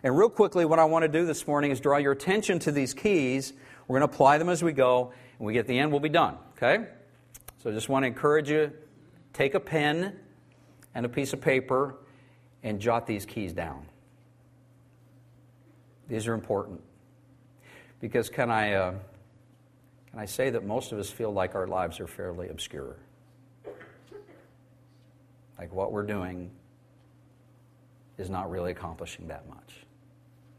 And 0.02 0.16
real 0.16 0.30
quickly, 0.30 0.64
what 0.64 0.78
I 0.78 0.84
want 0.84 1.02
to 1.02 1.08
do 1.08 1.26
this 1.26 1.46
morning 1.46 1.70
is 1.72 1.80
draw 1.80 1.98
your 1.98 2.12
attention 2.12 2.58
to 2.60 2.72
these 2.72 2.94
keys. 2.94 3.52
We're 3.86 3.98
going 3.98 4.08
to 4.08 4.14
apply 4.14 4.38
them 4.38 4.48
as 4.48 4.62
we 4.62 4.72
go, 4.72 5.12
and 5.38 5.46
we 5.46 5.52
get 5.52 5.66
the 5.66 5.78
end, 5.78 5.90
we'll 5.90 6.00
be 6.00 6.08
done. 6.08 6.36
Okay? 6.56 6.86
So 7.62 7.70
I 7.70 7.72
just 7.72 7.88
want 7.88 8.04
to 8.04 8.06
encourage 8.06 8.48
you 8.48 8.72
take 9.32 9.54
a 9.54 9.60
pen 9.60 10.18
and 10.96 11.04
a 11.04 11.08
piece 11.10 11.34
of 11.34 11.42
paper 11.42 11.94
and 12.62 12.80
jot 12.80 13.06
these 13.06 13.26
keys 13.26 13.52
down. 13.52 13.84
These 16.08 16.26
are 16.26 16.32
important. 16.32 16.80
Because 18.00 18.30
can 18.30 18.50
I, 18.50 18.72
uh, 18.72 18.94
can 20.10 20.18
I 20.18 20.24
say 20.24 20.48
that 20.48 20.64
most 20.64 20.92
of 20.92 20.98
us 20.98 21.10
feel 21.10 21.30
like 21.30 21.54
our 21.54 21.66
lives 21.66 22.00
are 22.00 22.06
fairly 22.06 22.48
obscure? 22.48 22.96
Like 25.58 25.70
what 25.70 25.92
we're 25.92 26.06
doing 26.06 26.50
is 28.16 28.30
not 28.30 28.50
really 28.50 28.72
accomplishing 28.72 29.28
that 29.28 29.46
much. 29.50 29.84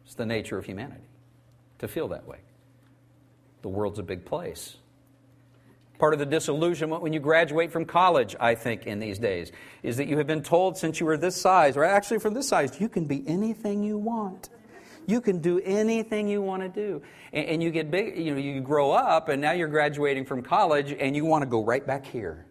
It's 0.05 0.13
the 0.13 0.25
nature 0.25 0.59
of 0.59 0.65
humanity 0.65 1.09
to 1.79 1.87
feel 1.87 2.07
that 2.09 2.27
way. 2.27 2.37
The 3.63 3.69
world's 3.69 3.97
a 3.97 4.03
big 4.03 4.23
place. 4.23 4.77
Part 5.99 6.13
of 6.13 6.19
the 6.19 6.25
disillusionment 6.25 7.01
when 7.01 7.11
you 7.11 7.19
graduate 7.19 7.71
from 7.71 7.85
college, 7.85 8.35
I 8.39 8.53
think, 8.53 8.85
in 8.85 8.99
these 8.99 9.17
days, 9.17 9.51
is 9.81 9.97
that 9.97 10.07
you 10.07 10.17
have 10.19 10.27
been 10.27 10.43
told 10.43 10.77
since 10.77 10.99
you 10.99 11.07
were 11.07 11.17
this 11.17 11.39
size, 11.39 11.75
or 11.75 11.83
actually 11.83 12.19
from 12.19 12.35
this 12.35 12.47
size, 12.47 12.79
you 12.79 12.87
can 12.87 13.05
be 13.05 13.23
anything 13.27 13.83
you 13.83 13.97
want. 13.97 14.49
You 15.07 15.21
can 15.21 15.39
do 15.39 15.59
anything 15.59 16.27
you 16.27 16.41
want 16.41 16.61
to 16.61 16.69
do. 16.69 17.01
And, 17.33 17.45
and 17.47 17.63
you 17.63 17.71
get 17.71 17.89
big, 17.89 18.17
you 18.17 18.31
know, 18.31 18.39
you 18.39 18.61
grow 18.61 18.91
up, 18.91 19.29
and 19.29 19.41
now 19.41 19.53
you're 19.53 19.69
graduating 19.69 20.25
from 20.25 20.43
college, 20.43 20.91
and 20.91 21.15
you 21.15 21.25
want 21.25 21.41
to 21.41 21.49
go 21.49 21.63
right 21.63 21.85
back 21.85 22.05
here. 22.05 22.45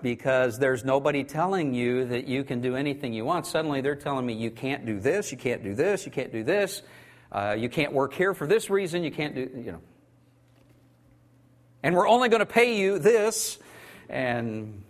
Because 0.00 0.58
there's 0.58 0.84
nobody 0.84 1.22
telling 1.22 1.74
you 1.74 2.06
that 2.06 2.26
you 2.26 2.44
can 2.44 2.62
do 2.62 2.76
anything 2.76 3.12
you 3.12 3.24
want. 3.24 3.46
Suddenly 3.46 3.82
they're 3.82 3.96
telling 3.96 4.24
me 4.24 4.34
you 4.34 4.50
can't 4.50 4.86
do 4.86 5.00
this, 5.00 5.32
you 5.32 5.38
can't 5.38 5.62
do 5.62 5.74
this, 5.74 6.06
you 6.06 6.12
can't 6.12 6.32
do 6.32 6.44
this, 6.44 6.82
uh, 7.32 7.56
you 7.58 7.68
can't 7.68 7.92
work 7.92 8.14
here 8.14 8.32
for 8.32 8.46
this 8.46 8.70
reason, 8.70 9.02
you 9.02 9.10
can't 9.10 9.34
do, 9.34 9.50
you 9.54 9.72
know 9.72 9.80
and 11.86 11.94
we're 11.94 12.08
only 12.08 12.28
going 12.28 12.40
to 12.40 12.46
pay 12.46 12.76
you 12.76 12.98
this. 12.98 13.60
And 14.08 14.82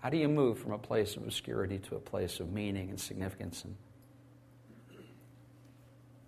how 0.00 0.08
do 0.08 0.16
you 0.16 0.28
move 0.28 0.60
from 0.60 0.70
a 0.70 0.78
place 0.78 1.16
of 1.16 1.24
obscurity 1.24 1.80
to 1.80 1.96
a 1.96 1.98
place 1.98 2.38
of 2.38 2.52
meaning 2.52 2.90
and 2.90 3.00
significance 3.00 3.64
and 3.64 3.74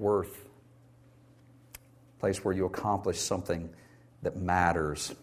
worth? 0.01 0.37
A 1.77 2.21
place 2.21 2.45
where 2.45 2.53
you 2.53 2.65
accomplish 2.65 3.21
something 3.21 3.71
that 4.23 4.37
matters. 4.37 5.15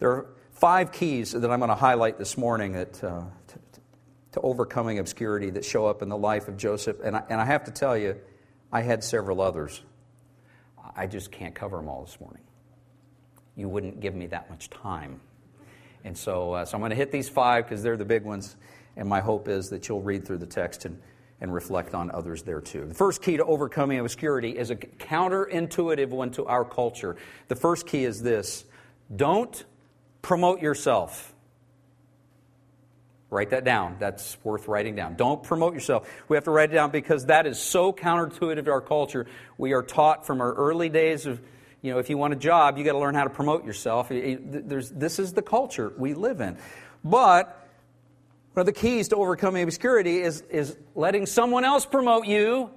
There 0.00 0.10
are 0.10 0.26
five 0.52 0.92
keys 0.92 1.32
that 1.32 1.50
I'm 1.50 1.60
going 1.60 1.70
to 1.70 1.74
highlight 1.74 2.18
this 2.18 2.36
morning 2.36 2.72
that, 2.72 3.02
uh, 3.02 3.22
to, 3.46 3.58
to, 4.32 4.40
overcoming 4.42 4.98
obscurity 4.98 5.48
that 5.48 5.64
show 5.64 5.86
up 5.86 6.02
in 6.02 6.10
the 6.10 6.18
life 6.18 6.46
of 6.46 6.58
Joseph. 6.58 6.98
And 7.02 7.16
I, 7.16 7.22
and 7.30 7.40
I 7.40 7.46
have 7.46 7.64
to 7.64 7.70
tell 7.70 7.96
you, 7.96 8.20
I 8.70 8.82
had 8.82 9.02
several 9.02 9.40
others. 9.40 9.80
I 10.94 11.06
just 11.06 11.32
can't 11.32 11.54
cover 11.54 11.78
them 11.78 11.88
all 11.88 12.04
this 12.04 12.20
morning 12.20 12.42
you 13.56 13.68
wouldn't 13.68 14.00
give 14.00 14.14
me 14.14 14.26
that 14.28 14.50
much 14.50 14.70
time. 14.70 15.20
And 16.04 16.16
so, 16.16 16.52
uh, 16.52 16.64
so 16.64 16.76
I'm 16.76 16.80
going 16.80 16.90
to 16.90 16.96
hit 16.96 17.10
these 17.10 17.28
five 17.28 17.64
because 17.64 17.82
they're 17.82 17.96
the 17.96 18.04
big 18.04 18.24
ones. 18.24 18.54
And 18.96 19.08
my 19.08 19.20
hope 19.20 19.48
is 19.48 19.70
that 19.70 19.88
you'll 19.88 20.02
read 20.02 20.26
through 20.26 20.38
the 20.38 20.46
text 20.46 20.84
and, 20.84 21.00
and 21.40 21.52
reflect 21.52 21.94
on 21.94 22.10
others 22.12 22.42
there 22.42 22.60
too. 22.60 22.86
The 22.86 22.94
first 22.94 23.22
key 23.22 23.38
to 23.38 23.44
overcoming 23.44 23.98
obscurity 23.98 24.56
is 24.56 24.70
a 24.70 24.76
counterintuitive 24.76 26.08
one 26.08 26.30
to 26.32 26.46
our 26.46 26.64
culture. 26.64 27.16
The 27.48 27.56
first 27.56 27.86
key 27.86 28.04
is 28.04 28.22
this 28.22 28.64
don't 29.14 29.64
promote 30.22 30.62
yourself. 30.62 31.32
Write 33.28 33.50
that 33.50 33.64
down. 33.64 33.96
That's 33.98 34.36
worth 34.44 34.68
writing 34.68 34.94
down. 34.94 35.16
Don't 35.16 35.42
promote 35.42 35.74
yourself. 35.74 36.08
We 36.28 36.36
have 36.36 36.44
to 36.44 36.52
write 36.52 36.70
it 36.70 36.74
down 36.74 36.92
because 36.92 37.26
that 37.26 37.46
is 37.46 37.58
so 37.58 37.92
counterintuitive 37.92 38.66
to 38.66 38.70
our 38.70 38.80
culture. 38.80 39.26
We 39.58 39.72
are 39.72 39.82
taught 39.82 40.26
from 40.26 40.40
our 40.40 40.54
early 40.54 40.88
days 40.88 41.26
of, 41.26 41.40
you 41.86 41.92
know, 41.92 42.00
if 42.00 42.10
you 42.10 42.18
want 42.18 42.32
a 42.32 42.36
job, 42.36 42.78
you 42.78 42.84
got 42.84 42.94
to 42.94 42.98
learn 42.98 43.14
how 43.14 43.22
to 43.22 43.30
promote 43.30 43.64
yourself. 43.64 44.08
There's, 44.10 44.90
this 44.90 45.20
is 45.20 45.34
the 45.34 45.42
culture 45.42 45.92
we 45.96 46.14
live 46.14 46.40
in. 46.40 46.58
But 47.04 47.64
one 48.54 48.62
of 48.62 48.66
the 48.66 48.72
keys 48.72 49.06
to 49.08 49.16
overcoming 49.16 49.62
obscurity 49.62 50.20
is, 50.20 50.40
is 50.50 50.76
letting 50.96 51.26
someone 51.26 51.64
else 51.64 51.86
promote 51.86 52.26
you, 52.26 52.70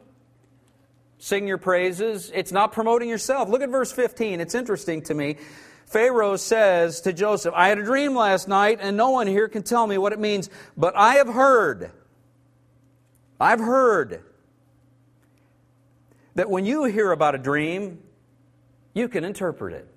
sing 1.18 1.48
your 1.48 1.58
praises. 1.58 2.32
It's 2.36 2.52
not 2.52 2.72
promoting 2.72 3.10
yourself. 3.10 3.50
Look 3.50 3.64
at 3.64 3.70
verse 3.70 3.92
15. 3.92 4.42
It's 4.42 4.54
interesting 4.54 5.02
to 5.04 5.16
me. 5.16 5.38
Pharaoh 5.88 6.36
says 6.36 7.02
to 7.02 7.12
Joseph, 7.12 7.56
I 7.58 7.70
had 7.70 7.80
a 7.80 7.84
dream 7.84 8.14
last 8.14 8.48
night, 8.48 8.78
and 8.80 8.96
no 8.96 9.10
one 9.10 9.26
here 9.26 9.48
can 9.48 9.64
tell 9.64 9.88
me 9.88 9.98
what 9.98 10.14
it 10.14 10.20
means, 10.20 10.52
but 10.78 10.96
I 10.96 11.16
have 11.16 11.28
heard, 11.28 11.90
I've 13.40 13.60
heard 13.60 14.24
that 16.36 16.48
when 16.48 16.66
you 16.66 16.84
hear 16.84 17.12
about 17.12 17.34
a 17.34 17.40
dream, 17.40 18.04
you 19.00 19.08
can 19.08 19.24
interpret 19.24 19.74
it. 19.74 19.88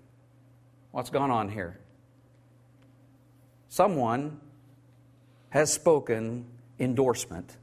What's 0.92 1.10
gone 1.10 1.30
on 1.30 1.48
here? 1.50 1.78
Someone 3.68 4.40
has 5.50 5.72
spoken 5.72 6.46
endorsement 6.78 7.56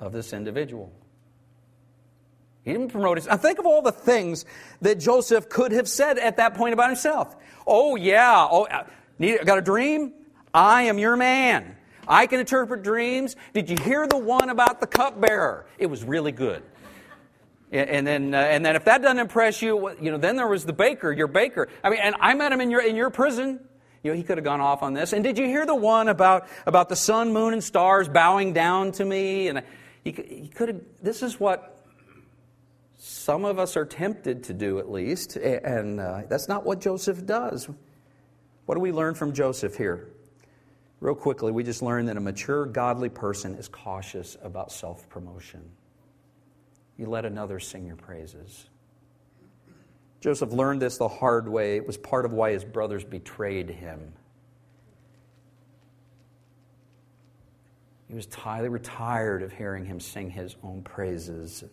of 0.00 0.12
this 0.12 0.32
individual. 0.32 0.92
He 2.64 2.72
didn't 2.72 2.88
promote 2.88 3.18
his. 3.18 3.26
Now 3.26 3.36
think 3.36 3.58
of 3.58 3.66
all 3.66 3.82
the 3.82 3.92
things 3.92 4.46
that 4.80 4.98
Joseph 4.98 5.48
could 5.48 5.72
have 5.72 5.88
said 5.88 6.18
at 6.18 6.38
that 6.38 6.54
point 6.54 6.72
about 6.72 6.88
himself. 6.88 7.36
Oh 7.66 7.96
yeah, 7.96 8.46
oh, 8.50 8.64
uh, 8.64 8.86
need, 9.18 9.44
got 9.44 9.58
a 9.58 9.62
dream? 9.62 10.12
I 10.52 10.82
am 10.82 10.98
your 10.98 11.16
man. 11.16 11.76
I 12.06 12.26
can 12.26 12.40
interpret 12.40 12.82
dreams. 12.82 13.36
Did 13.52 13.68
you 13.68 13.76
hear 13.76 14.06
the 14.06 14.16
one 14.16 14.50
about 14.50 14.80
the 14.80 14.86
cupbearer? 14.86 15.66
It 15.78 15.86
was 15.86 16.04
really 16.04 16.32
good. 16.32 16.62
And 17.74 18.06
then, 18.06 18.32
uh, 18.32 18.38
and 18.38 18.64
then, 18.64 18.76
if 18.76 18.84
that 18.84 19.02
doesn't 19.02 19.18
impress 19.18 19.60
you, 19.60 19.90
you 20.00 20.12
know, 20.12 20.16
then 20.16 20.36
there 20.36 20.46
was 20.46 20.64
the 20.64 20.72
baker, 20.72 21.10
your 21.10 21.26
baker. 21.26 21.68
I 21.82 21.90
mean, 21.90 21.98
and 22.00 22.14
I 22.20 22.34
met 22.34 22.52
him 22.52 22.60
in 22.60 22.70
your 22.70 22.80
in 22.80 22.94
your 22.94 23.10
prison. 23.10 23.58
You 24.04 24.10
know, 24.12 24.16
he 24.16 24.22
could 24.22 24.36
have 24.36 24.44
gone 24.44 24.60
off 24.60 24.82
on 24.82 24.92
this. 24.92 25.12
And 25.12 25.24
did 25.24 25.38
you 25.38 25.46
hear 25.46 25.64
the 25.64 25.74
one 25.74 26.08
about, 26.08 26.46
about 26.66 26.90
the 26.90 26.94
sun, 26.94 27.32
moon, 27.32 27.54
and 27.54 27.64
stars 27.64 28.06
bowing 28.06 28.52
down 28.52 28.92
to 28.92 29.04
me? 29.04 29.48
And 29.48 29.62
he, 30.04 30.12
he 30.12 30.48
could 30.54 30.68
have, 30.68 30.80
this 31.02 31.22
is 31.22 31.40
what 31.40 31.82
some 32.98 33.46
of 33.46 33.58
us 33.58 33.78
are 33.78 33.86
tempted 33.86 34.44
to 34.44 34.52
do, 34.52 34.78
at 34.78 34.90
least. 34.90 35.36
And 35.36 36.00
uh, 36.00 36.24
that's 36.28 36.48
not 36.48 36.66
what 36.66 36.82
Joseph 36.82 37.24
does. 37.24 37.66
What 38.66 38.74
do 38.74 38.80
we 38.82 38.92
learn 38.92 39.14
from 39.14 39.32
Joseph 39.32 39.74
here? 39.74 40.10
Real 41.00 41.14
quickly, 41.14 41.50
we 41.50 41.64
just 41.64 41.80
learned 41.80 42.08
that 42.08 42.18
a 42.18 42.20
mature, 42.20 42.66
godly 42.66 43.08
person 43.08 43.54
is 43.54 43.68
cautious 43.68 44.36
about 44.42 44.70
self 44.70 45.08
promotion. 45.08 45.62
You 46.96 47.06
let 47.06 47.24
another 47.24 47.58
sing 47.58 47.86
your 47.86 47.96
praises. 47.96 48.66
Joseph 50.20 50.52
learned 50.52 50.80
this 50.80 50.96
the 50.96 51.08
hard 51.08 51.48
way. 51.48 51.76
It 51.76 51.86
was 51.86 51.96
part 51.96 52.24
of 52.24 52.32
why 52.32 52.52
his 52.52 52.64
brothers 52.64 53.04
betrayed 53.04 53.68
him. 53.68 54.12
He 58.08 58.14
was 58.14 58.26
tired, 58.26 58.64
they 58.64 58.68
were 58.68 58.78
tired 58.78 59.42
of 59.42 59.52
hearing 59.52 59.84
him 59.84 59.98
sing 59.98 60.30
his 60.30 60.56
own 60.62 60.82
praises. 60.82 61.64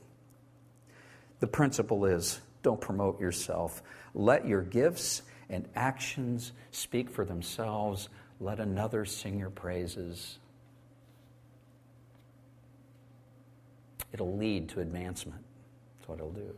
The 1.40 1.48
principle 1.48 2.06
is 2.06 2.42
don't 2.64 2.82
promote 2.82 3.20
yourself. 3.20 3.82
Let 4.14 4.48
your 4.48 4.62
gifts 4.62 5.22
and 5.50 5.68
actions 5.76 6.52
speak 6.72 7.10
for 7.10 7.26
themselves. 7.26 8.10
Let 8.40 8.60
another 8.60 9.06
sing 9.06 9.40
your 9.40 9.50
praises. 9.50 10.40
It'll 14.14 14.36
lead 14.36 14.70
to 14.70 14.82
advancement. 14.82 15.42
That's 16.00 16.10
what 16.10 16.20
it'll 16.20 16.32
do. 16.32 16.56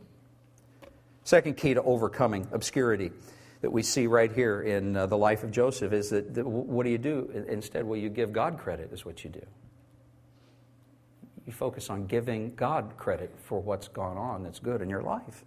Second 1.24 1.56
key 1.56 1.74
to 1.74 1.82
overcoming 1.82 2.46
obscurity 2.52 3.10
that 3.62 3.70
we 3.70 3.82
see 3.82 4.06
right 4.06 4.30
here 4.30 4.60
in 4.60 4.94
uh, 4.94 5.06
the 5.06 5.16
life 5.16 5.42
of 5.42 5.50
Joseph 5.50 5.92
is 5.92 6.10
that, 6.10 6.34
that, 6.34 6.46
what 6.46 6.84
do 6.84 6.90
you 6.90 6.98
do? 6.98 7.46
Instead, 7.48 7.84
well, 7.86 7.98
you 7.98 8.10
give 8.10 8.30
God 8.30 8.58
credit, 8.58 8.92
is 8.92 9.06
what 9.06 9.24
you 9.24 9.30
do. 9.30 9.40
You 11.46 11.52
focus 11.52 11.88
on 11.88 12.06
giving 12.06 12.54
God 12.54 12.92
credit 12.98 13.34
for 13.38 13.60
what's 13.60 13.88
gone 13.88 14.18
on 14.18 14.42
that's 14.42 14.58
good 14.58 14.82
in 14.82 14.90
your 14.90 15.02
life. 15.02 15.44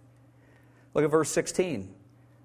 Look 0.94 1.04
at 1.04 1.10
verse 1.10 1.30
16. 1.30 1.94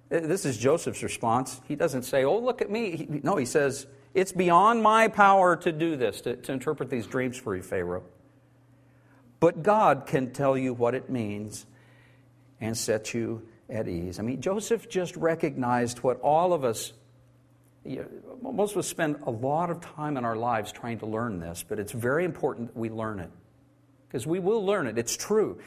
This 0.10 0.46
is 0.46 0.60
Joseph's 0.60 1.02
response. 1.02 1.60
He 1.68 1.76
doesn't 1.76 2.04
say, 2.04 2.24
Oh, 2.24 2.38
look 2.38 2.62
at 2.62 2.70
me. 2.70 2.96
He, 2.96 3.08
no, 3.24 3.36
he 3.36 3.46
says, 3.46 3.88
It's 4.14 4.32
beyond 4.32 4.84
my 4.84 5.08
power 5.08 5.56
to 5.56 5.72
do 5.72 5.96
this, 5.96 6.22
to, 6.22 6.36
to 6.36 6.52
interpret 6.52 6.92
these 6.92 7.08
dreams 7.08 7.36
for 7.36 7.56
you, 7.56 7.64
Pharaoh. 7.64 8.04
But 9.44 9.62
God 9.62 10.06
can 10.06 10.32
tell 10.32 10.58
you 10.58 10.74
what 10.74 10.96
it 10.96 11.10
means 11.10 11.66
and 12.62 12.78
set 12.78 13.14
you 13.14 13.46
at 13.70 13.90
ease. 13.90 14.18
I 14.18 14.22
mean, 14.22 14.40
Joseph 14.40 14.88
just 14.88 15.18
recognized 15.18 15.98
what 15.98 16.22
all 16.22 16.54
of 16.54 16.64
us, 16.64 16.94
you 17.84 18.08
know, 18.42 18.54
most 18.54 18.72
of 18.72 18.78
us 18.78 18.88
spend 18.88 19.18
a 19.24 19.32
lot 19.32 19.70
of 19.70 19.82
time 19.82 20.16
in 20.16 20.24
our 20.24 20.38
lives 20.38 20.72
trying 20.72 21.00
to 21.00 21.08
learn 21.08 21.42
this, 21.42 21.62
but 21.68 21.78
it's 21.78 21.92
very 21.92 22.24
important 22.24 22.74
that 22.74 22.80
we 22.80 22.90
learn 22.90 23.20
it. 23.20 23.30
Because 24.08 24.26
we 24.26 24.40
will 24.40 24.66
learn 24.66 24.88
it, 24.88 24.98
it's 24.98 25.18
true. 25.18 25.60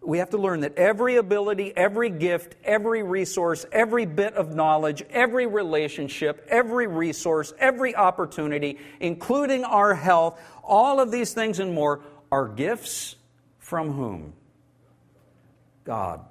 We 0.00 0.18
have 0.18 0.30
to 0.30 0.38
learn 0.38 0.62
that 0.62 0.74
every 0.76 1.14
ability, 1.14 1.72
every 1.76 2.10
gift, 2.10 2.56
every 2.64 3.04
resource, 3.04 3.64
every 3.70 4.04
bit 4.04 4.34
of 4.34 4.52
knowledge, 4.52 5.04
every 5.10 5.46
relationship, 5.46 6.44
every 6.50 6.88
resource, 6.88 7.54
every 7.60 7.94
opportunity, 7.94 8.78
including 8.98 9.62
our 9.62 9.94
health, 9.94 10.40
all 10.64 10.98
of 10.98 11.12
these 11.12 11.34
things 11.34 11.60
and 11.60 11.72
more 11.72 12.00
are 12.32 12.48
gifts 12.48 13.14
from 13.58 13.92
whom? 13.92 14.32
God. 15.84 16.24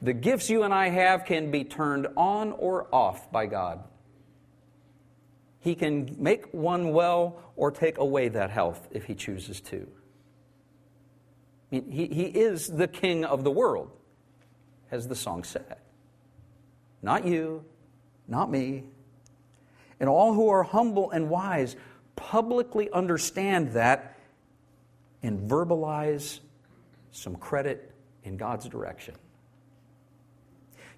The 0.00 0.12
gifts 0.12 0.48
you 0.48 0.62
and 0.62 0.72
I 0.72 0.90
have 0.90 1.24
can 1.24 1.50
be 1.50 1.64
turned 1.64 2.06
on 2.16 2.52
or 2.52 2.86
off 2.94 3.32
by 3.32 3.46
God. 3.46 3.82
He 5.58 5.74
can 5.74 6.14
make 6.18 6.46
one 6.52 6.92
well 6.92 7.42
or 7.56 7.72
take 7.72 7.98
away 7.98 8.28
that 8.28 8.50
health 8.50 8.86
if 8.92 9.04
he 9.04 9.14
chooses 9.14 9.60
to. 9.62 9.88
He, 11.70 11.80
he 11.80 12.24
is 12.24 12.68
the 12.68 12.86
king 12.86 13.24
of 13.24 13.42
the 13.42 13.50
world, 13.50 13.90
as 14.92 15.08
the 15.08 15.16
song 15.16 15.42
said. 15.42 15.78
Not 17.02 17.26
you, 17.26 17.64
not 18.28 18.50
me. 18.50 18.84
And 19.98 20.08
all 20.08 20.32
who 20.34 20.48
are 20.48 20.62
humble 20.62 21.10
and 21.10 21.28
wise 21.28 21.74
publicly 22.14 22.88
understand 22.92 23.72
that 23.72 24.13
and 25.24 25.50
verbalize 25.50 26.40
some 27.10 27.34
credit 27.34 27.90
in 28.24 28.36
God's 28.36 28.68
direction. 28.68 29.14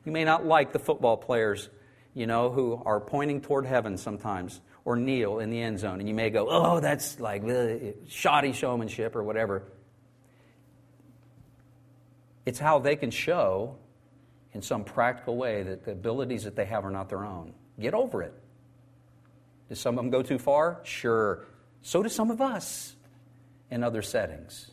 You 0.05 0.11
may 0.11 0.25
not 0.25 0.45
like 0.45 0.73
the 0.73 0.81
football 0.81 1.17
players, 1.17 1.71
you 2.13 2.27
know, 2.27 2.51
who 2.51 2.83
are 2.85 3.01
pointing 3.01 3.41
toward 3.41 3.67
heaven 3.67 3.97
sometimes 3.97 4.61
or 4.85 4.97
kneel 4.97 5.39
in 5.39 5.51
the 5.51 5.63
end 5.63 5.79
zone. 5.79 6.01
And 6.01 6.09
you 6.09 6.15
may 6.15 6.31
go, 6.31 6.49
oh, 6.51 6.81
that's 6.81 7.21
like 7.21 7.45
uh, 7.45 7.93
shoddy 8.09 8.53
showmanship 8.53 9.15
or 9.15 9.23
whatever. 9.23 9.63
It's 12.45 12.59
how 12.59 12.81
they 12.81 12.97
can 12.97 13.13
show 13.13 13.77
in 14.53 14.61
some 14.61 14.83
practical 14.83 15.37
way 15.37 15.63
that 15.63 15.85
the 15.85 15.93
abilities 15.93 16.45
that 16.45 16.57
they 16.57 16.65
have 16.65 16.85
are 16.85 16.91
not 16.91 17.09
their 17.09 17.25
own. 17.25 17.53
Get 17.79 17.95
over 17.95 18.23
it. 18.23 18.35
Does 19.69 19.79
some 19.79 19.97
of 19.97 20.05
them 20.05 20.11
go 20.11 20.23
too 20.23 20.39
far? 20.39 20.81
Sure. 20.83 21.45
So 21.83 22.03
do 22.03 22.09
some 22.09 22.33
of 22.33 22.41
us 22.41 22.97
in 23.71 23.83
other 23.83 24.03
settings. 24.03 24.71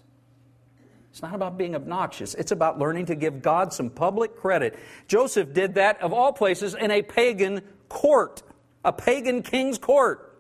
It's 1.12 1.22
not 1.22 1.36
about 1.36 1.58
being 1.58 1.76
obnoxious. 1.76 2.34
It's 2.34 2.52
about 2.52 2.80
learning 2.80 3.06
to 3.08 3.16
give 3.16 3.42
God 3.44 3.72
some 3.72 3.92
public 3.92 4.36
credit. 4.36 4.78
Joseph 5.08 5.54
did 5.54 5.76
that, 5.76 6.02
of 6.02 6.12
all 6.12 6.34
places, 6.34 6.74
in 6.74 6.90
a 6.90 7.04
pagan 7.04 7.62
court, 7.88 8.42
a 8.84 8.92
pagan 8.92 9.44
king's 9.44 9.78
court. 9.78 10.32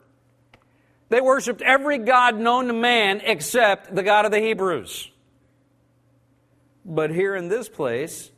They 1.09 1.21
worshiped 1.21 1.61
every 1.61 1.99
God 1.99 2.39
known 2.39 2.67
to 2.67 2.73
man 2.73 3.21
except 3.23 3.93
the 3.93 4.01
God 4.01 4.25
of 4.25 4.31
the 4.31 4.39
Hebrews. 4.39 5.11
But 6.83 7.11
here 7.11 7.35
in 7.35 7.49
this 7.49 7.69
place, 7.69 8.31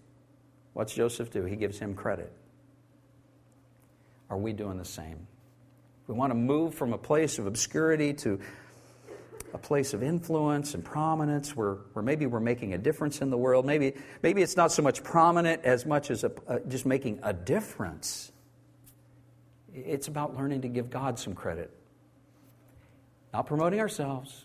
what's 0.73 0.93
Joseph 0.93 1.31
do? 1.31 1.45
He 1.45 1.55
gives 1.55 1.79
him 1.79 1.95
credit. 1.95 2.33
Are 4.29 4.37
we 4.37 4.51
doing 4.51 4.77
the 4.77 4.83
same? 4.83 5.27
We 6.07 6.15
want 6.15 6.31
to 6.31 6.35
move 6.35 6.75
from 6.75 6.91
a 6.91 6.97
place 6.97 7.39
of 7.39 7.47
obscurity 7.47 8.13
to 8.15 8.41
a 9.55 9.57
place 9.57 9.93
of 9.93 10.03
influence 10.03 10.73
and 10.73 10.83
prominence 10.83 11.55
where, 11.55 11.75
where 11.93 12.03
maybe 12.03 12.25
we're 12.25 12.41
making 12.41 12.73
a 12.73 12.77
difference 12.77 13.21
in 13.21 13.29
the 13.29 13.37
world. 13.37 13.65
Maybe, 13.65 13.93
maybe 14.21 14.41
it's 14.41 14.57
not 14.57 14.69
so 14.69 14.81
much 14.81 15.01
prominent 15.01 15.63
as 15.63 15.85
much 15.85 16.11
as 16.11 16.25
a, 16.25 16.31
just 16.67 16.85
making 16.85 17.19
a 17.23 17.31
difference. 17.31 18.33
It's 19.73 20.09
about 20.09 20.35
learning 20.35 20.63
to 20.63 20.67
give 20.67 20.89
God 20.89 21.17
some 21.17 21.33
credit. 21.35 21.71
Not 23.33 23.47
promoting 23.47 23.79
ourselves, 23.79 24.43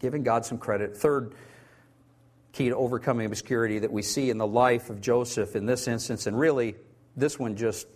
Giving 0.00 0.22
God 0.22 0.46
some 0.46 0.58
credit. 0.58 0.96
Third 0.96 1.34
key 2.52 2.68
to 2.68 2.76
overcoming 2.76 3.26
obscurity 3.26 3.80
that 3.80 3.92
we 3.92 4.00
see 4.02 4.30
in 4.30 4.38
the 4.38 4.46
life 4.46 4.90
of 4.90 5.00
Joseph 5.00 5.56
in 5.56 5.66
this 5.66 5.88
instance, 5.88 6.28
and 6.28 6.38
really, 6.38 6.76
this 7.16 7.36
one 7.36 7.56
just 7.56 7.88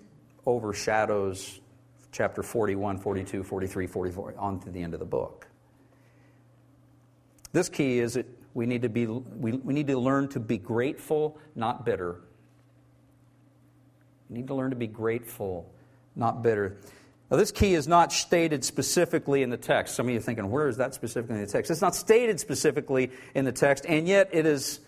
overshadows 0.45 1.61
chapter 2.11 2.43
41, 2.43 2.99
42, 2.99 3.45
43, 3.45 3.87
44, 3.87 4.35
on 4.37 4.59
to 4.61 4.71
the 4.71 4.83
end 4.83 4.95
of 4.95 5.01
the 5.01 5.07
book. 5.07 5.47
This 7.53 7.69
key 7.69 7.99
is 7.99 8.15
that 8.15 8.27
we 8.55 8.67
need 8.67 8.83
to, 8.83 8.89
be, 8.89 9.07
we, 9.07 9.53
we 9.53 9.75
need 9.75 9.87
to 9.87 9.99
learn 9.99 10.29
to 10.29 10.41
be 10.41 10.59
grateful, 10.59 11.39
not 11.55 11.85
bitter. 11.85 12.21
We 14.29 14.39
need 14.39 14.49
to 14.49 14.55
learn 14.55 14.71
to 14.71 14.77
be 14.77 14.87
grateful, 14.87 15.73
not 16.17 16.43
bitter. 16.43 16.79
Now, 17.31 17.39
this 17.39 17.51
key 17.51 17.75
is 17.75 17.89
not 17.89 18.13
stated 18.13 18.65
specifically 18.65 19.43
in 19.43 19.51
the 19.51 19.57
text. 19.57 19.95
Some 19.95 20.07
of 20.07 20.13
you 20.13 20.19
are 20.19 20.23
thinking, 20.23 20.51
where 20.51 20.69
is 20.69 20.77
that 20.77 20.95
specifically 20.95 21.37
in 21.37 21.41
the 21.43 21.51
text? 21.51 21.71
It's 21.71 21.81
not 21.81 21.95
stated 21.95 22.41
specifically 22.41 23.11
in 23.35 23.47
the 23.47 23.53
text, 23.53 23.87
and 23.89 24.07
yet 24.07 24.31
it 24.33 24.45
is 24.45 24.81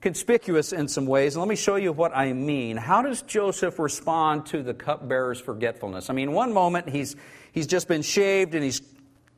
conspicuous 0.00 0.72
in 0.72 0.88
some 0.88 1.06
ways. 1.06 1.34
And 1.34 1.40
let 1.40 1.48
me 1.48 1.56
show 1.56 1.76
you 1.76 1.92
what 1.92 2.16
I 2.16 2.32
mean. 2.32 2.76
How 2.76 3.02
does 3.02 3.22
Joseph 3.22 3.78
respond 3.78 4.46
to 4.46 4.62
the 4.62 4.74
cupbearer's 4.74 5.40
forgetfulness? 5.40 6.10
I 6.10 6.12
mean, 6.12 6.32
one 6.32 6.52
moment 6.52 6.88
he's, 6.88 7.16
he's 7.52 7.66
just 7.66 7.88
been 7.88 8.02
shaved 8.02 8.54
and 8.54 8.62
he's 8.62 8.80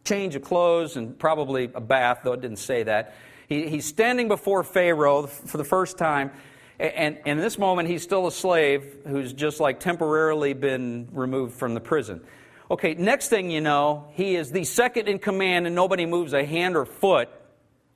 changed 0.04 0.36
of 0.36 0.42
clothes 0.42 0.96
and 0.96 1.18
probably 1.18 1.70
a 1.74 1.80
bath, 1.80 2.20
though 2.24 2.32
it 2.32 2.40
didn't 2.40 2.58
say 2.58 2.82
that. 2.84 3.14
He, 3.48 3.68
he's 3.68 3.84
standing 3.84 4.28
before 4.28 4.62
Pharaoh 4.64 5.26
for 5.26 5.58
the 5.58 5.64
first 5.64 5.98
time. 5.98 6.30
And, 6.78 7.18
and 7.24 7.38
in 7.38 7.38
this 7.38 7.58
moment, 7.58 7.88
he's 7.88 8.02
still 8.02 8.26
a 8.26 8.32
slave 8.32 8.96
who's 9.06 9.32
just 9.32 9.60
like 9.60 9.80
temporarily 9.80 10.54
been 10.54 11.08
removed 11.12 11.54
from 11.54 11.74
the 11.74 11.80
prison. 11.80 12.22
Okay, 12.70 12.94
next 12.94 13.28
thing 13.28 13.50
you 13.50 13.60
know, 13.60 14.08
he 14.12 14.36
is 14.36 14.52
the 14.52 14.64
second 14.64 15.08
in 15.08 15.18
command, 15.18 15.66
and 15.66 15.74
nobody 15.74 16.06
moves 16.06 16.32
a 16.32 16.44
hand 16.44 16.76
or 16.76 16.86
foot 16.86 17.28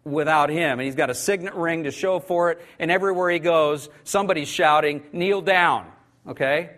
without 0.02 0.50
him. 0.50 0.80
And 0.80 0.82
he's 0.82 0.96
got 0.96 1.10
a 1.10 1.14
signet 1.14 1.54
ring 1.54 1.84
to 1.84 1.92
show 1.92 2.18
for 2.18 2.50
it, 2.50 2.60
and 2.78 2.90
everywhere 2.90 3.30
he 3.30 3.38
goes, 3.38 3.88
somebody's 4.02 4.48
shouting, 4.48 5.02
Kneel 5.12 5.42
down. 5.42 5.90
Okay? 6.26 6.70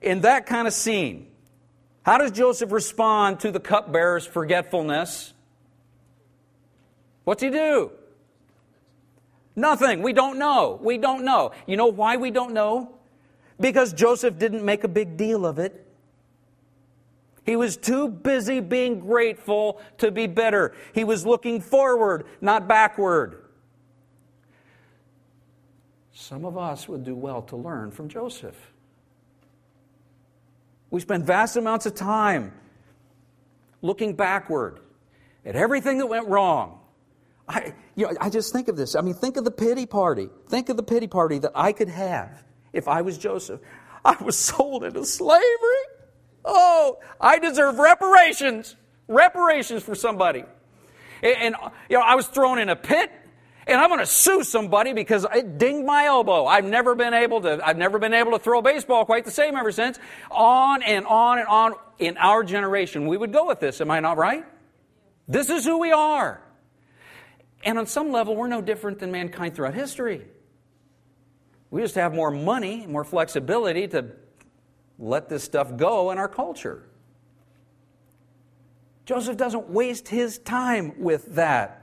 In 0.00 0.22
that 0.22 0.46
kind 0.46 0.66
of 0.66 0.72
scene, 0.72 1.27
how 2.02 2.18
does 2.18 2.30
Joseph 2.30 2.72
respond 2.72 3.40
to 3.40 3.50
the 3.50 3.60
cupbearer's 3.60 4.26
forgetfulness? 4.26 5.34
What's 7.24 7.42
he 7.42 7.50
do? 7.50 7.92
Nothing. 9.54 10.02
We 10.02 10.12
don't 10.12 10.38
know. 10.38 10.78
We 10.82 10.98
don't 10.98 11.24
know. 11.24 11.52
You 11.66 11.76
know 11.76 11.88
why 11.88 12.16
we 12.16 12.30
don't 12.30 12.54
know? 12.54 12.94
Because 13.60 13.92
Joseph 13.92 14.38
didn't 14.38 14.64
make 14.64 14.84
a 14.84 14.88
big 14.88 15.16
deal 15.16 15.44
of 15.44 15.58
it. 15.58 15.84
He 17.44 17.56
was 17.56 17.76
too 17.76 18.08
busy 18.08 18.60
being 18.60 19.00
grateful 19.00 19.80
to 19.98 20.10
be 20.10 20.26
bitter. 20.26 20.74
He 20.92 21.02
was 21.02 21.26
looking 21.26 21.60
forward, 21.60 22.26
not 22.40 22.68
backward. 22.68 23.42
Some 26.12 26.44
of 26.44 26.58
us 26.58 26.88
would 26.88 27.04
do 27.04 27.14
well 27.14 27.42
to 27.42 27.56
learn 27.56 27.90
from 27.90 28.08
Joseph. 28.08 28.72
We 30.90 31.00
spend 31.00 31.26
vast 31.26 31.56
amounts 31.56 31.86
of 31.86 31.94
time 31.94 32.52
looking 33.82 34.14
backward 34.14 34.80
at 35.44 35.56
everything 35.56 35.98
that 35.98 36.06
went 36.06 36.28
wrong 36.28 36.78
I, 37.48 37.72
you 37.94 38.06
know, 38.06 38.12
I 38.20 38.28
just 38.28 38.52
think 38.52 38.68
of 38.68 38.76
this. 38.76 38.94
I 38.94 39.00
mean, 39.00 39.14
think 39.14 39.36
of 39.36 39.44
the 39.44 39.50
pity 39.50 39.86
party. 39.86 40.28
Think 40.48 40.68
of 40.68 40.76
the 40.76 40.82
pity 40.82 41.06
party 41.06 41.38
that 41.38 41.52
I 41.54 41.72
could 41.72 41.88
have 41.88 42.44
if 42.72 42.86
I 42.88 43.02
was 43.02 43.16
Joseph. 43.16 43.60
I 44.04 44.16
was 44.22 44.36
sold 44.36 44.84
into 44.84 45.04
slavery. 45.04 45.44
Oh, 46.44 46.98
I 47.20 47.38
deserve 47.38 47.78
reparations. 47.78 48.76
Reparations 49.08 49.82
for 49.82 49.94
somebody. 49.94 50.44
And, 51.22 51.36
and 51.36 51.56
you 51.88 51.96
know, 51.98 52.04
I 52.04 52.14
was 52.14 52.26
thrown 52.26 52.58
in 52.58 52.68
a 52.68 52.76
pit 52.76 53.10
and 53.68 53.78
I'm 53.78 53.90
going 53.90 54.00
to 54.00 54.06
sue 54.06 54.42
somebody 54.42 54.94
because 54.94 55.26
it 55.32 55.58
dinged 55.58 55.86
my 55.86 56.06
elbow. 56.06 56.46
I've 56.46 56.64
never 56.64 56.94
been 56.94 57.12
able 57.12 57.42
to 57.42 57.60
I've 57.64 57.76
never 57.76 57.98
been 57.98 58.14
able 58.14 58.32
to 58.32 58.38
throw 58.38 58.60
a 58.60 58.62
baseball 58.62 59.04
quite 59.04 59.24
the 59.24 59.30
same 59.30 59.54
ever 59.56 59.70
since. 59.70 59.98
On 60.30 60.82
and 60.82 61.06
on 61.06 61.38
and 61.38 61.46
on 61.46 61.74
in 61.98 62.16
our 62.16 62.42
generation 62.42 63.06
we 63.06 63.16
would 63.16 63.32
go 63.32 63.46
with 63.46 63.60
this, 63.60 63.80
am 63.80 63.90
I 63.90 64.00
not 64.00 64.16
right? 64.16 64.44
This 65.28 65.50
is 65.50 65.64
who 65.64 65.78
we 65.78 65.92
are. 65.92 66.42
And 67.62 67.78
on 67.78 67.86
some 67.86 68.10
level, 68.10 68.34
we're 68.34 68.48
no 68.48 68.62
different 68.62 69.00
than 69.00 69.12
mankind 69.12 69.54
throughout 69.54 69.74
history. 69.74 70.24
We 71.70 71.82
just 71.82 71.96
have 71.96 72.14
more 72.14 72.30
money, 72.30 72.86
more 72.86 73.04
flexibility 73.04 73.86
to 73.88 74.12
let 74.98 75.28
this 75.28 75.44
stuff 75.44 75.76
go 75.76 76.10
in 76.10 76.18
our 76.18 76.28
culture. 76.28 76.88
Joseph 79.04 79.36
doesn't 79.36 79.68
waste 79.68 80.08
his 80.08 80.38
time 80.38 81.00
with 81.00 81.34
that. 81.34 81.77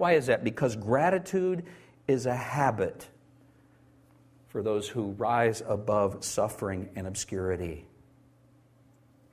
Why 0.00 0.12
is 0.12 0.28
that? 0.28 0.44
Because 0.44 0.76
gratitude 0.76 1.66
is 2.08 2.24
a 2.24 2.34
habit 2.34 3.06
for 4.48 4.62
those 4.62 4.88
who 4.88 5.10
rise 5.10 5.62
above 5.68 6.24
suffering 6.24 6.88
and 6.96 7.06
obscurity. 7.06 7.84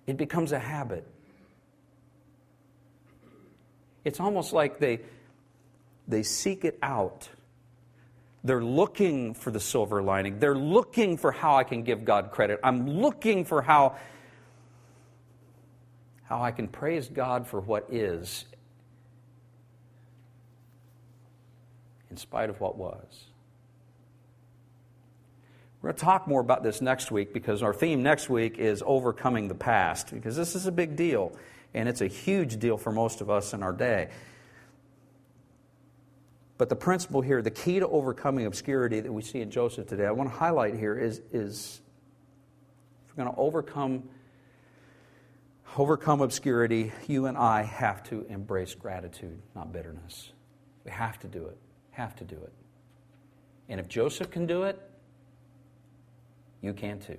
It 0.08 0.18
becomes 0.18 0.52
a 0.52 0.60
habit. 0.60 1.08
It's 4.04 4.20
almost 4.20 4.52
like 4.52 4.78
they 4.78 5.00
they 6.06 6.24
seek 6.24 6.66
it 6.66 6.78
out. 6.84 7.30
They're 8.44 8.62
looking 8.62 9.36
for 9.36 9.52
the 9.52 9.62
silver 9.62 10.04
lining. 10.04 10.40
They're 10.40 10.54
looking 10.54 11.16
for 11.16 11.32
how 11.32 11.56
I 11.56 11.64
can 11.64 11.84
give 11.84 12.04
God 12.04 12.32
credit. 12.32 12.60
I'm 12.62 12.90
looking 12.90 13.46
for 13.46 13.62
how, 13.62 13.96
how 16.24 16.42
I 16.42 16.52
can 16.52 16.68
praise 16.68 17.08
God 17.08 17.48
for 17.48 17.62
what 17.62 17.88
is 17.90 18.44
in 22.10 22.18
spite 22.18 22.50
of 22.50 22.60
what 22.60 22.78
was. 22.78 23.26
We're 25.82 25.92
going 25.92 26.00
to 26.00 26.06
talk 26.06 26.28
more 26.28 26.42
about 26.42 26.64
this 26.64 26.82
next 26.82 27.12
week 27.12 27.34
because 27.34 27.62
our 27.62 27.74
theme 27.74 28.02
next 28.02 28.30
week 28.30 28.58
is 28.58 28.84
overcoming 28.86 29.48
the 29.48 29.56
past 29.56 30.12
because 30.12 30.36
this 30.36 30.56
is 30.56 30.66
a 30.66 30.72
big 30.72 30.96
deal 30.96 31.32
and 31.74 31.88
it's 31.88 32.02
a 32.02 32.08
huge 32.08 32.60
deal 32.60 32.78
for 32.78 32.92
most 32.92 33.22
of 33.22 33.30
us 33.30 33.54
in 33.54 33.62
our 33.62 33.74
day. 33.74 34.10
But 36.58 36.70
the 36.70 36.76
principle 36.76 37.22
here, 37.22 37.44
the 37.44 37.52
key 37.52 37.80
to 37.80 37.88
overcoming 37.88 38.48
obscurity 38.48 39.00
that 39.00 39.12
we 39.12 39.22
see 39.22 39.42
in 39.42 39.52
Joseph 39.52 39.88
today, 39.88 40.06
I 40.08 40.12
want 40.12 40.32
to 40.32 40.36
highlight 40.36 40.76
here 40.76 40.98
is, 40.98 41.22
is 41.32 41.80
if 43.06 43.16
we're 43.16 43.24
going 43.24 43.36
to 43.36 43.40
overcome, 43.40 44.10
overcome 45.78 46.22
obscurity, 46.22 46.92
you 47.08 47.28
and 47.28 47.38
I 47.38 47.62
have 47.62 48.02
to 48.06 48.26
embrace 48.28 48.74
gratitude, 48.74 49.40
not 49.56 49.72
bitterness. 49.72 50.32
We 50.84 50.90
have 50.92 51.20
to 51.20 51.28
do 51.28 51.46
it. 51.46 51.58
Have 51.98 52.16
to 52.18 52.24
do 52.24 52.36
it. 52.36 52.54
And 53.70 53.80
if 53.80 53.88
Joseph 53.88 54.30
can 54.30 54.46
do 54.46 54.64
it, 54.64 54.80
you 56.62 56.74
can 56.74 57.00
too. 57.00 57.18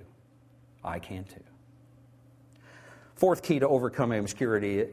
I 0.85 0.99
can 0.99 1.25
too. 1.25 1.43
Fourth 3.15 3.43
key 3.43 3.59
to 3.59 3.67
overcoming 3.67 4.19
obscurity 4.19 4.87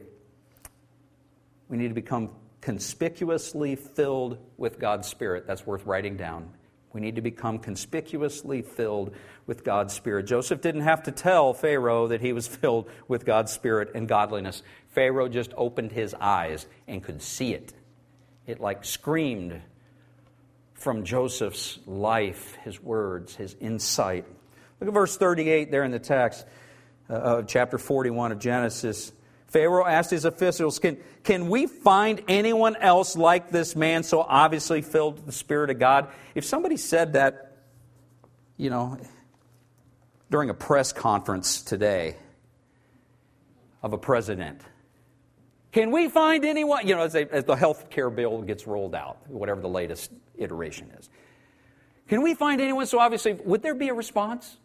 we 1.69 1.77
need 1.77 1.87
to 1.87 1.93
become 1.93 2.31
conspicuously 2.59 3.77
filled 3.77 4.39
with 4.57 4.77
God's 4.77 5.07
Spirit. 5.07 5.47
That's 5.47 5.65
worth 5.65 5.85
writing 5.85 6.17
down. 6.17 6.49
We 6.91 6.99
need 6.99 7.15
to 7.15 7.21
become 7.21 7.59
conspicuously 7.59 8.63
filled 8.63 9.15
with 9.45 9.63
God's 9.63 9.93
Spirit. 9.93 10.25
Joseph 10.25 10.59
didn't 10.59 10.81
have 10.81 11.03
to 11.03 11.13
tell 11.13 11.53
Pharaoh 11.53 12.07
that 12.07 12.19
he 12.19 12.33
was 12.33 12.45
filled 12.57 12.89
with 13.07 13.25
God's 13.25 13.53
Spirit 13.53 13.91
and 13.95 14.05
godliness. 14.05 14.63
Pharaoh 14.89 15.29
just 15.29 15.53
opened 15.55 15.93
his 15.93 16.13
eyes 16.13 16.65
and 16.89 17.01
could 17.01 17.21
see 17.21 17.53
it. 17.53 17.71
It 18.45 18.59
like 18.59 18.83
screamed 18.83 19.61
from 20.77 21.03
Joseph's 21.03 21.79
life, 21.85 22.55
his 22.63 22.81
words, 22.81 23.35
his 23.35 23.55
insight. 23.59 24.25
Look 24.79 24.87
at 24.87 24.93
verse 24.93 25.17
38 25.17 25.71
there 25.71 25.83
in 25.83 25.91
the 25.91 25.99
text 25.99 26.45
uh, 27.09 27.13
of 27.13 27.47
chapter 27.47 27.77
41 27.77 28.31
of 28.31 28.39
Genesis. 28.39 29.11
Pharaoh 29.47 29.85
asked 29.85 30.11
his 30.11 30.25
officials, 30.25 30.77
can, 30.77 30.97
can 31.23 31.49
we 31.49 31.65
find 31.65 32.21
anyone 32.27 32.75
else 32.75 33.15
like 33.15 33.49
this 33.49 33.75
man 33.75 34.03
so 34.03 34.21
obviously 34.21 34.81
filled 34.81 35.15
with 35.15 35.25
the 35.25 35.31
Spirit 35.31 35.71
of 35.71 35.79
God? 35.79 36.09
If 36.35 36.45
somebody 36.45 36.77
said 36.77 37.13
that, 37.13 37.57
you 38.55 38.69
know, 38.69 38.97
during 40.29 40.49
a 40.49 40.53
press 40.53 40.93
conference 40.93 41.61
today 41.61 42.17
of 43.81 43.93
a 43.93 43.97
president, 43.97 44.61
can 45.77 45.91
we 45.91 46.09
find 46.09 46.43
anyone, 46.43 46.87
you 46.87 46.95
know, 46.95 47.03
as, 47.03 47.13
as 47.13 47.43
the 47.43 47.55
health 47.55 47.91
care 47.91 48.09
bill 48.09 48.41
gets 48.41 48.65
rolled 48.65 48.95
out, 48.95 49.29
whatever 49.29 49.61
the 49.61 49.69
latest 49.69 50.11
iteration 50.35 50.89
is, 50.97 51.07
can 52.07 52.23
we 52.23 52.33
find 52.33 52.59
anyone 52.59 52.87
so 52.87 52.97
obviously, 52.97 53.33
would 53.33 53.61
there 53.61 53.75
be 53.75 53.89
a 53.89 53.93
response? 53.93 54.57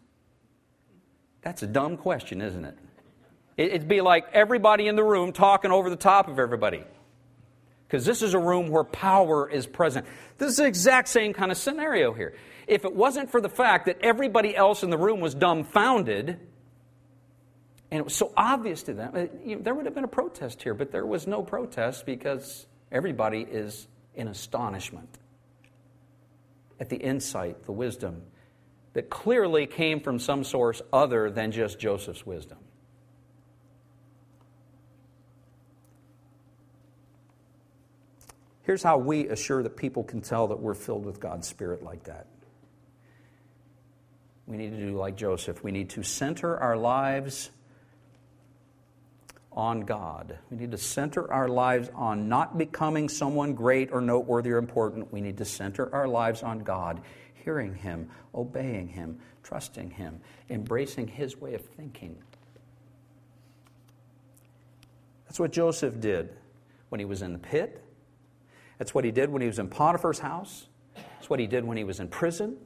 That's 1.43 1.61
a 1.61 1.67
dumb 1.67 1.97
question, 1.97 2.41
isn't 2.41 2.65
it? 2.65 2.75
It'd 3.57 3.87
be 3.87 4.01
like 4.01 4.25
everybody 4.33 4.87
in 4.87 4.95
the 4.95 5.03
room 5.03 5.33
talking 5.33 5.69
over 5.69 5.91
the 5.91 5.95
top 5.95 6.27
of 6.29 6.39
everybody. 6.39 6.83
Because 7.85 8.05
this 8.05 8.23
is 8.23 8.33
a 8.33 8.39
room 8.39 8.69
where 8.69 8.83
power 8.83 9.47
is 9.47 9.67
present. 9.67 10.07
This 10.39 10.49
is 10.49 10.57
the 10.57 10.65
exact 10.65 11.09
same 11.09 11.31
kind 11.33 11.51
of 11.51 11.59
scenario 11.59 12.13
here. 12.13 12.33
If 12.65 12.85
it 12.85 12.95
wasn't 12.95 13.29
for 13.29 13.39
the 13.39 13.49
fact 13.49 13.85
that 13.85 13.99
everybody 14.01 14.55
else 14.55 14.81
in 14.81 14.89
the 14.89 14.97
room 14.97 15.19
was 15.19 15.35
dumbfounded 15.35 16.39
And 17.93 17.99
it 17.99 18.05
was 18.05 18.15
so 18.15 18.31
obvious 18.35 18.81
to 18.83 18.95
them. 18.95 19.11
Uh, 19.13 19.25
you 19.45 19.55
know, 19.55 19.61
there 19.61 19.75
would 19.75 19.85
have 19.85 19.93
been 19.93 20.03
a 20.03 20.07
protest 20.07 20.63
here, 20.63 20.73
but 20.73 20.91
there 20.91 21.05
was 21.05 21.27
no 21.27 21.43
protest 21.43 22.07
because 22.07 22.65
everybody 22.91 23.41
is 23.41 23.87
in 24.15 24.27
astonishment 24.27 25.19
at 26.79 26.89
the 26.89 26.95
insight, 26.95 27.65
the 27.65 27.71
wisdom 27.71 28.23
that 28.93 29.11
clearly 29.11 29.67
came 29.67 29.99
from 29.99 30.17
some 30.17 30.43
source 30.43 30.81
other 30.91 31.29
than 31.29 31.51
just 31.51 31.77
Joseph's 31.77 32.25
wisdom. 32.25 32.57
Here's 38.63 38.81
how 38.81 38.97
we 38.97 39.27
assure 39.27 39.61
that 39.61 39.77
people 39.77 40.03
can 40.03 40.21
tell 40.21 40.47
that 40.47 40.59
we're 40.59 40.73
filled 40.73 41.05
with 41.05 41.19
God's 41.19 41.47
Spirit 41.47 41.83
like 41.83 42.05
that. 42.05 42.25
We 44.47 44.57
need 44.57 44.71
to 44.71 44.77
do 44.77 44.97
like 44.97 45.15
Joseph. 45.15 45.63
We 45.63 45.71
need 45.71 45.91
to 45.91 46.01
center 46.01 46.57
our 46.57 46.75
lives 46.75 47.51
on 49.55 49.81
God. 49.81 50.37
We 50.49 50.57
need 50.57 50.71
to 50.71 50.77
center 50.77 51.31
our 51.31 51.47
lives 51.47 51.89
on 51.95 52.27
not 52.29 52.57
becoming 52.57 53.09
someone 53.09 53.53
great 53.53 53.91
or 53.91 54.01
noteworthy 54.01 54.51
or 54.51 54.57
important. 54.57 55.11
We 55.11 55.21
need 55.21 55.37
to 55.37 55.45
center 55.45 55.93
our 55.93 56.07
lives 56.07 56.43
on 56.43 56.59
God, 56.59 57.01
hearing 57.43 57.75
Him, 57.75 58.09
obeying 58.33 58.87
Him, 58.87 59.19
trusting 59.43 59.91
Him, 59.91 60.21
embracing 60.49 61.07
His 61.07 61.37
way 61.37 61.53
of 61.53 61.61
thinking. 61.61 62.17
That's 65.25 65.39
what 65.39 65.51
Joseph 65.51 65.99
did 65.99 66.29
when 66.89 66.99
he 66.99 67.05
was 67.05 67.23
in 67.23 67.33
the 67.33 67.39
pit. 67.39 67.83
That's 68.77 68.93
what 68.93 69.03
he 69.03 69.09
did 69.09 69.31
when 69.31 69.41
he 69.41 69.47
was 69.47 69.57
in 69.57 69.67
Potiphar's 69.67 70.19
house. 70.19 70.67
That's 70.95 71.27
what 71.27 71.39
he 71.39 71.47
did 71.47 71.65
when 71.65 71.75
he 71.75 71.83
was 71.83 71.99
in 71.99 72.07
prison. 72.07 72.57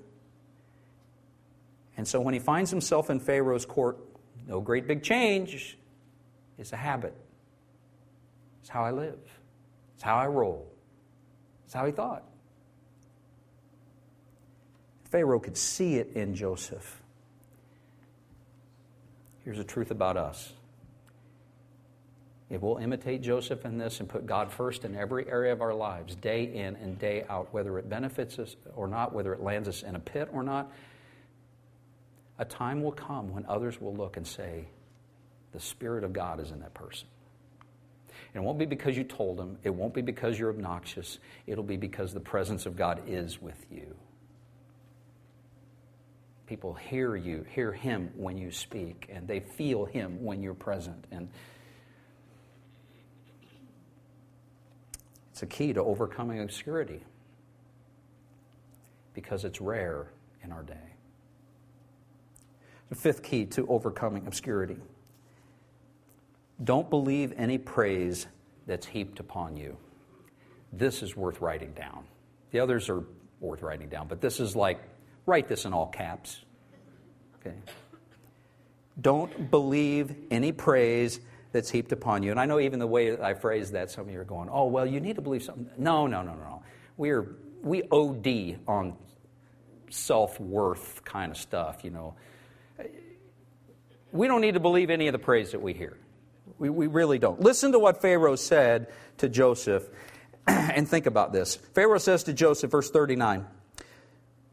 And 1.95 2.05
so 2.05 2.19
when 2.19 2.33
he 2.33 2.39
finds 2.41 2.69
himself 2.69 3.09
in 3.09 3.21
Pharaoh's 3.21 3.65
court, 3.65 3.97
no 4.47 4.59
great 4.59 4.85
big 4.85 5.01
change. 5.01 5.77
It's 6.57 6.73
a 6.73 6.77
habit. 6.77 7.15
It's 8.61 8.69
how 8.69 8.83
I 8.83 8.91
live. 8.91 9.19
It's 9.95 10.03
how 10.03 10.15
I 10.15 10.27
roll. 10.27 10.71
It's 11.65 11.73
how 11.73 11.85
he 11.85 11.91
thought. 11.91 12.23
Pharaoh 15.05 15.39
could 15.39 15.57
see 15.57 15.95
it 15.95 16.11
in 16.15 16.35
Joseph. 16.35 17.01
Here's 19.43 19.57
the 19.57 19.63
truth 19.63 19.91
about 19.91 20.17
us 20.17 20.53
if 22.49 22.61
we'll 22.61 22.77
imitate 22.77 23.21
Joseph 23.21 23.65
in 23.65 23.77
this 23.77 23.99
and 23.99 24.07
put 24.07 24.25
God 24.25 24.51
first 24.51 24.85
in 24.85 24.95
every 24.95 25.29
area 25.29 25.51
of 25.51 25.61
our 25.61 25.73
lives, 25.73 26.15
day 26.15 26.43
in 26.43 26.77
and 26.77 26.97
day 26.97 27.25
out, 27.29 27.53
whether 27.53 27.77
it 27.77 27.89
benefits 27.89 28.39
us 28.39 28.55
or 28.75 28.87
not, 28.87 29.13
whether 29.13 29.33
it 29.33 29.41
lands 29.41 29.67
us 29.67 29.83
in 29.83 29.95
a 29.95 29.99
pit 29.99 30.29
or 30.31 30.43
not, 30.43 30.71
a 32.39 32.45
time 32.45 32.81
will 32.81 32.93
come 32.93 33.33
when 33.33 33.45
others 33.47 33.81
will 33.81 33.93
look 33.93 34.15
and 34.15 34.25
say, 34.25 34.65
The 35.57 35.63
Spirit 35.63 36.03
of 36.03 36.13
God 36.13 36.39
is 36.39 36.51
in 36.51 36.59
that 36.59 36.75
person. 36.75 37.07
And 38.31 38.43
it 38.43 38.45
won't 38.45 38.59
be 38.59 38.67
because 38.67 38.95
you 38.95 39.03
told 39.03 39.37
them, 39.37 39.57
it 39.63 39.73
won't 39.73 39.95
be 39.95 40.03
because 40.03 40.37
you're 40.37 40.51
obnoxious, 40.51 41.17
it'll 41.47 41.63
be 41.63 41.77
because 41.77 42.13
the 42.13 42.19
presence 42.19 42.67
of 42.67 42.75
God 42.75 43.01
is 43.07 43.41
with 43.41 43.65
you. 43.71 43.95
People 46.45 46.75
hear 46.75 47.15
you, 47.15 47.43
hear 47.55 47.71
Him 47.71 48.11
when 48.15 48.37
you 48.37 48.51
speak, 48.51 49.09
and 49.11 49.27
they 49.27 49.39
feel 49.39 49.85
Him 49.85 50.23
when 50.23 50.43
you're 50.43 50.53
present. 50.53 51.05
And 51.09 51.27
It's 55.31 55.41
a 55.41 55.47
key 55.47 55.73
to 55.73 55.81
overcoming 55.81 56.39
obscurity 56.41 57.01
because 59.15 59.43
it's 59.43 59.59
rare 59.59 60.11
in 60.43 60.51
our 60.51 60.61
day. 60.61 60.93
The 62.89 62.95
fifth 62.95 63.23
key 63.23 63.45
to 63.47 63.65
overcoming 63.65 64.27
obscurity 64.27 64.77
don't 66.63 66.89
believe 66.89 67.33
any 67.37 67.57
praise 67.57 68.27
that's 68.65 68.85
heaped 68.85 69.19
upon 69.19 69.57
you. 69.57 69.77
This 70.73 71.01
is 71.01 71.15
worth 71.15 71.41
writing 71.41 71.71
down. 71.73 72.05
The 72.51 72.59
others 72.59 72.89
are 72.89 73.03
worth 73.39 73.61
writing 73.61 73.89
down, 73.89 74.07
but 74.07 74.21
this 74.21 74.39
is 74.39 74.55
like, 74.55 74.79
write 75.25 75.47
this 75.47 75.65
in 75.65 75.73
all 75.73 75.87
caps. 75.87 76.41
Okay? 77.39 77.55
Don't 78.99 79.51
believe 79.51 80.15
any 80.31 80.51
praise 80.51 81.19
that's 81.51 81.69
heaped 81.69 81.91
upon 81.91 82.23
you. 82.23 82.31
And 82.31 82.39
I 82.39 82.45
know 82.45 82.59
even 82.59 82.79
the 82.79 82.87
way 82.87 83.19
I 83.19 83.33
phrase 83.33 83.71
that, 83.71 83.91
some 83.91 84.07
of 84.07 84.13
you 84.13 84.19
are 84.19 84.25
going, 84.25 84.49
oh, 84.51 84.65
well, 84.65 84.85
you 84.85 84.99
need 84.99 85.15
to 85.15 85.21
believe 85.21 85.43
something. 85.43 85.69
No, 85.77 86.07
no, 86.07 86.23
no, 86.23 86.33
no. 86.33 86.63
We're, 86.97 87.35
we 87.61 87.83
OD 87.91 88.59
on 88.67 88.97
self 89.89 90.39
worth 90.39 91.03
kind 91.05 91.31
of 91.31 91.37
stuff, 91.37 91.83
you 91.83 91.91
know. 91.91 92.15
We 94.11 94.27
don't 94.27 94.41
need 94.41 94.55
to 94.55 94.59
believe 94.59 94.89
any 94.89 95.07
of 95.07 95.13
the 95.13 95.19
praise 95.19 95.51
that 95.51 95.61
we 95.61 95.73
hear. 95.73 95.97
We, 96.59 96.69
we 96.69 96.87
really 96.87 97.19
don't. 97.19 97.39
Listen 97.39 97.71
to 97.73 97.79
what 97.79 98.01
Pharaoh 98.01 98.35
said 98.35 98.87
to 99.17 99.29
Joseph 99.29 99.87
and 100.47 100.87
think 100.87 101.05
about 101.05 101.33
this. 101.33 101.55
Pharaoh 101.55 101.99
says 101.99 102.23
to 102.23 102.33
Joseph, 102.33 102.71
verse 102.71 102.89
39. 102.89 103.45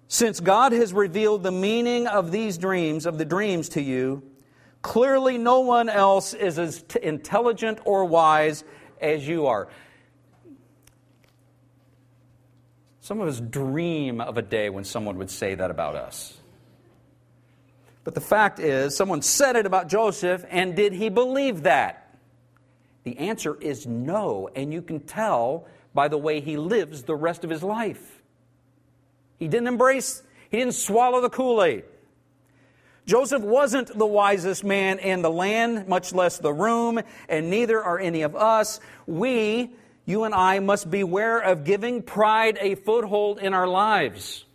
Since 0.07 0.41
God 0.41 0.73
has 0.73 0.93
revealed 0.93 1.43
the 1.43 1.53
meaning 1.53 2.07
of 2.07 2.31
these 2.31 2.59
dreams, 2.59 3.07
of 3.07 3.19
the 3.19 3.25
dreams 3.25 3.71
to 3.71 3.83
you, 3.83 4.23
Clearly, 4.85 5.39
no 5.39 5.61
one 5.61 5.89
else 5.89 6.35
is 6.35 6.59
as 6.59 6.83
t- 6.83 6.99
intelligent 7.03 7.79
or 7.87 8.05
wise 8.05 8.65
as 9.01 9.27
you 9.27 9.47
are. 9.47 9.67
Some 13.01 13.19
of 13.23 13.27
us 13.27 13.41
dream 13.41 14.21
of 14.21 14.37
a 14.37 14.43
day 14.43 14.69
when 14.69 14.85
someone 14.85 15.17
would 15.17 15.31
say 15.31 15.55
that 15.55 15.71
about 15.71 15.95
us. 15.95 16.37
But 18.05 18.15
the 18.15 18.21
fact 18.21 18.61
is, 18.61 18.95
someone 18.95 19.23
said 19.23 19.57
it 19.57 19.67
about 19.67 19.89
Joseph, 19.89 20.45
and 20.51 20.77
did 20.77 20.93
he 20.93 21.09
believe 21.09 21.63
that? 21.63 22.17
The 23.05 23.19
answer 23.19 23.57
is 23.61 23.87
no, 23.87 24.51
and 24.55 24.73
you 24.73 24.83
can 24.83 25.01
tell 25.01 25.67
by 25.95 26.09
the 26.09 26.19
way 26.19 26.41
he 26.41 26.57
lives 26.57 27.03
the 27.03 27.15
rest 27.17 27.45
of 27.45 27.51
his 27.51 27.63
life. 27.63 28.23
He 29.39 29.49
didn't 29.49 29.69
embrace, 29.69 30.23
he 30.51 30.59
didn't 30.59 30.75
swallow 30.75 31.21
the 31.21 31.31
Kool 31.31 31.63
Aid. 31.63 31.85
Joseph 33.07 33.43
wasn't 33.43 33.97
the 33.97 34.07
wisest 34.07 34.65
man 34.65 34.99
in 34.99 35.21
the 35.21 35.31
land, 35.31 35.87
much 35.89 36.15
less 36.15 36.39
the 36.39 36.53
room, 36.53 37.01
and 37.29 37.51
neither 37.51 37.83
are 37.83 37.99
any 37.99 38.23
of 38.23 38.35
us. 38.35 38.81
We, 39.07 39.75
you 40.07 40.25
and 40.25 40.35
I, 40.35 40.61
must 40.61 40.91
beware 40.91 41.39
of 41.39 41.65
giving 41.65 42.03
pride 42.03 42.57
a 42.61 42.75
foothold 42.75 43.41
in 43.41 43.53
our 43.53 43.67
lives, 43.67 44.47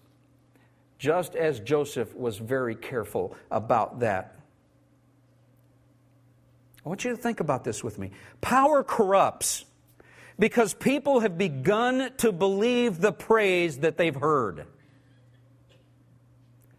just 0.99 1.35
as 1.35 1.61
Joseph 1.61 2.13
was 2.13 2.37
very 2.37 2.75
careful 2.75 3.35
about 3.49 4.01
that. 4.01 4.35
I 6.85 6.89
want 6.89 7.03
you 7.03 7.11
to 7.11 7.17
think 7.17 7.39
about 7.39 7.63
this 7.63 7.83
with 7.83 7.97
me. 7.97 8.11
Power 8.41 8.83
corrupts 8.83 9.65
because 10.37 10.73
people 10.73 11.21
have 11.21 11.37
begun 11.37 12.11
to 12.17 12.31
believe 12.31 12.99
the 12.99 13.11
praise 13.11 13.79
that 13.79 13.97
they've 13.97 14.15
heard. 14.15 14.65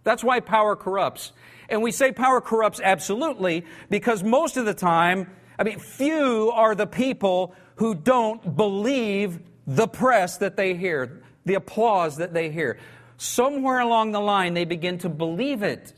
That's 0.04 0.24
why 0.24 0.40
power 0.40 0.76
corrupts. 0.76 1.33
And 1.68 1.83
we 1.83 1.92
say 1.92 2.12
power 2.12 2.40
corrupts 2.40 2.80
absolutely 2.83 3.64
because 3.88 4.22
most 4.22 4.56
of 4.56 4.66
the 4.66 4.74
time, 4.74 5.30
I 5.59 5.64
mean, 5.64 5.78
few 5.78 6.50
are 6.50 6.74
the 6.74 6.87
people 6.87 7.54
who 7.76 7.94
don't 7.94 8.56
believe 8.56 9.40
the 9.66 9.87
press 9.87 10.38
that 10.38 10.56
they 10.56 10.74
hear, 10.74 11.22
the 11.44 11.54
applause 11.54 12.16
that 12.16 12.35
they 12.35 12.50
hear. 12.50 12.78
Somewhere 13.20 13.80
along 13.80 14.12
the 14.12 14.20
line, 14.20 14.54
they 14.54 14.64
begin 14.64 14.96
to 15.00 15.11
believe 15.11 15.62
it. 15.62 15.92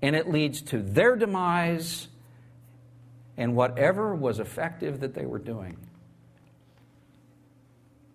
And 0.00 0.16
it 0.16 0.26
leads 0.26 0.62
to 0.62 0.80
their 0.80 1.16
demise 1.16 2.08
and 3.36 3.54
whatever 3.54 4.14
was 4.14 4.40
effective 4.40 5.00
that 5.00 5.12
they 5.12 5.26
were 5.26 5.38
doing, 5.38 5.76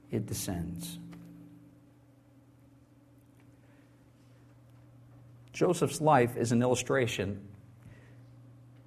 it 0.10 0.26
descends. 0.26 0.98
Joseph's 5.54 6.02
life 6.02 6.36
is 6.36 6.52
an 6.52 6.64
illustration. 6.64 7.48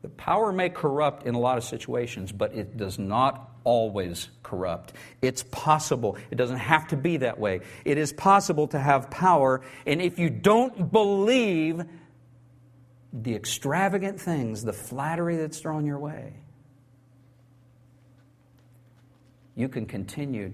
The 0.03 0.09
power 0.09 0.51
may 0.51 0.69
corrupt 0.69 1.27
in 1.27 1.37
a 1.37 1.39
lot 1.39 1.59
of 1.59 1.63
situations, 1.63 2.33
but 2.33 2.57
it 2.57 2.77
does 2.77 2.99
not 2.99 3.50
always 3.65 4.29
corrupt. 4.43 4.93
It's 5.23 5.43
possible. 5.43 6.17
It 6.31 6.37
doesn't 6.37 6.59
have 6.59 6.89
to 6.89 6.97
be 6.97 7.19
that 7.19 7.39
way. 7.39 7.61
It 7.85 7.99
is 7.99 8.13
possible 8.13 8.69
to 8.69 8.79
have 8.79 9.11
power, 9.11 9.63
and 9.87 10.01
if 10.01 10.19
you 10.19 10.31
don't 10.31 10.91
believe 10.93 11.85
the 13.13 13.35
extravagant 13.35 14.21
things, 14.21 14.63
the 14.63 14.73
flattery 14.73 15.37
that's 15.37 15.59
thrown 15.59 15.85
your 15.85 15.99
way, 15.99 16.35
you 19.57 19.69
can 19.69 19.87
continue 19.87 20.53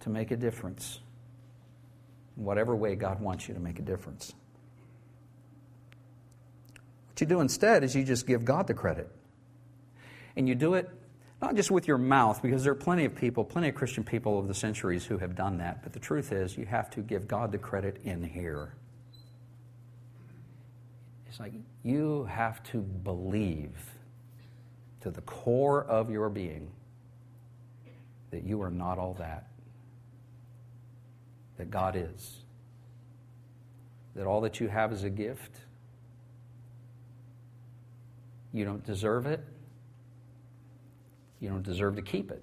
to 0.00 0.10
make 0.10 0.30
a 0.30 0.36
difference 0.36 1.00
in 2.36 2.44
whatever 2.44 2.74
way 2.74 2.94
God 2.94 3.20
wants 3.20 3.48
you 3.48 3.54
to 3.54 3.60
make 3.60 3.78
a 3.78 3.82
difference. 3.82 4.32
What 7.08 7.20
you 7.20 7.26
do 7.26 7.40
instead 7.40 7.82
is 7.82 7.96
you 7.96 8.04
just 8.04 8.26
give 8.26 8.44
God 8.44 8.68
the 8.68 8.74
credit. 8.74 9.10
And 10.36 10.48
you 10.48 10.54
do 10.54 10.74
it 10.74 10.88
not 11.40 11.54
just 11.54 11.70
with 11.70 11.86
your 11.86 11.98
mouth, 11.98 12.42
because 12.42 12.64
there 12.64 12.72
are 12.72 12.76
plenty 12.76 13.04
of 13.04 13.14
people, 13.14 13.44
plenty 13.44 13.68
of 13.68 13.74
Christian 13.74 14.02
people 14.02 14.36
over 14.36 14.48
the 14.48 14.54
centuries 14.54 15.04
who 15.04 15.18
have 15.18 15.36
done 15.36 15.58
that, 15.58 15.82
but 15.82 15.92
the 15.92 16.00
truth 16.00 16.32
is 16.32 16.56
you 16.56 16.66
have 16.66 16.90
to 16.90 17.00
give 17.00 17.28
God 17.28 17.52
the 17.52 17.58
credit 17.58 18.00
in 18.04 18.22
here. 18.24 18.74
It's 21.28 21.38
like 21.38 21.52
you 21.84 22.24
have 22.24 22.62
to 22.64 22.78
believe 22.78 23.76
to 25.02 25.10
the 25.10 25.20
core 25.22 25.84
of 25.84 26.10
your 26.10 26.28
being 26.28 26.70
that 28.30 28.42
you 28.42 28.60
are 28.62 28.70
not 28.70 28.98
all 28.98 29.14
that, 29.14 29.46
that 31.56 31.70
God 31.70 31.94
is, 31.96 32.38
that 34.16 34.26
all 34.26 34.40
that 34.40 34.58
you 34.58 34.66
have 34.68 34.92
is 34.92 35.04
a 35.04 35.10
gift. 35.10 35.52
You 38.52 38.64
don't 38.64 38.84
deserve 38.84 39.26
it. 39.26 39.44
You 41.40 41.48
don't 41.48 41.62
deserve 41.62 41.96
to 41.96 42.02
keep 42.02 42.30
it. 42.30 42.42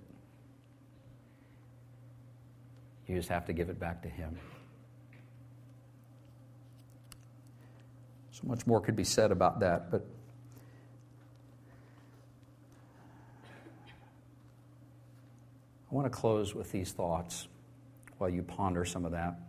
You 3.08 3.16
just 3.16 3.30
have 3.30 3.46
to 3.46 3.54
give 3.54 3.70
it 3.70 3.80
back 3.80 4.02
to 4.04 4.10
Him. 4.10 4.38
So 8.32 8.42
much 8.46 8.66
more 8.66 8.82
could 8.82 8.96
be 8.96 9.04
said 9.04 9.32
about 9.32 9.60
that, 9.60 9.92
but 9.92 10.06
I 15.90 15.96
want 15.96 16.06
to 16.06 16.10
close 16.10 16.54
with 16.54 16.72
these 16.72 16.92
thoughts 16.92 17.48
while 18.18 18.30
you 18.30 18.44
ponder 18.44 18.84
some 18.86 19.06
of 19.06 19.12
that. 19.12 19.40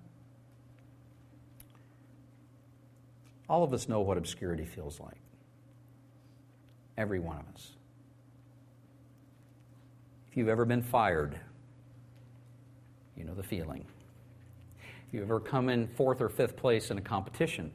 All 3.48 3.64
of 3.64 3.72
us 3.72 3.88
know 3.88 4.00
what 4.00 4.18
obscurity 4.18 4.64
feels 4.64 5.00
like. 5.00 5.18
Every 6.96 7.20
one 7.20 7.38
of 7.38 7.54
us. 7.54 7.75
You've 10.36 10.50
ever 10.50 10.66
been 10.66 10.82
fired, 10.82 11.40
you 13.16 13.24
know 13.24 13.32
the 13.32 13.42
feeling. 13.42 13.86
If 14.78 15.14
you've 15.14 15.22
ever 15.22 15.40
come 15.40 15.70
in 15.70 15.88
fourth 15.88 16.20
or 16.20 16.28
fifth 16.28 16.56
place 16.56 16.90
in 16.90 16.98
a 16.98 17.00
competition, 17.00 17.72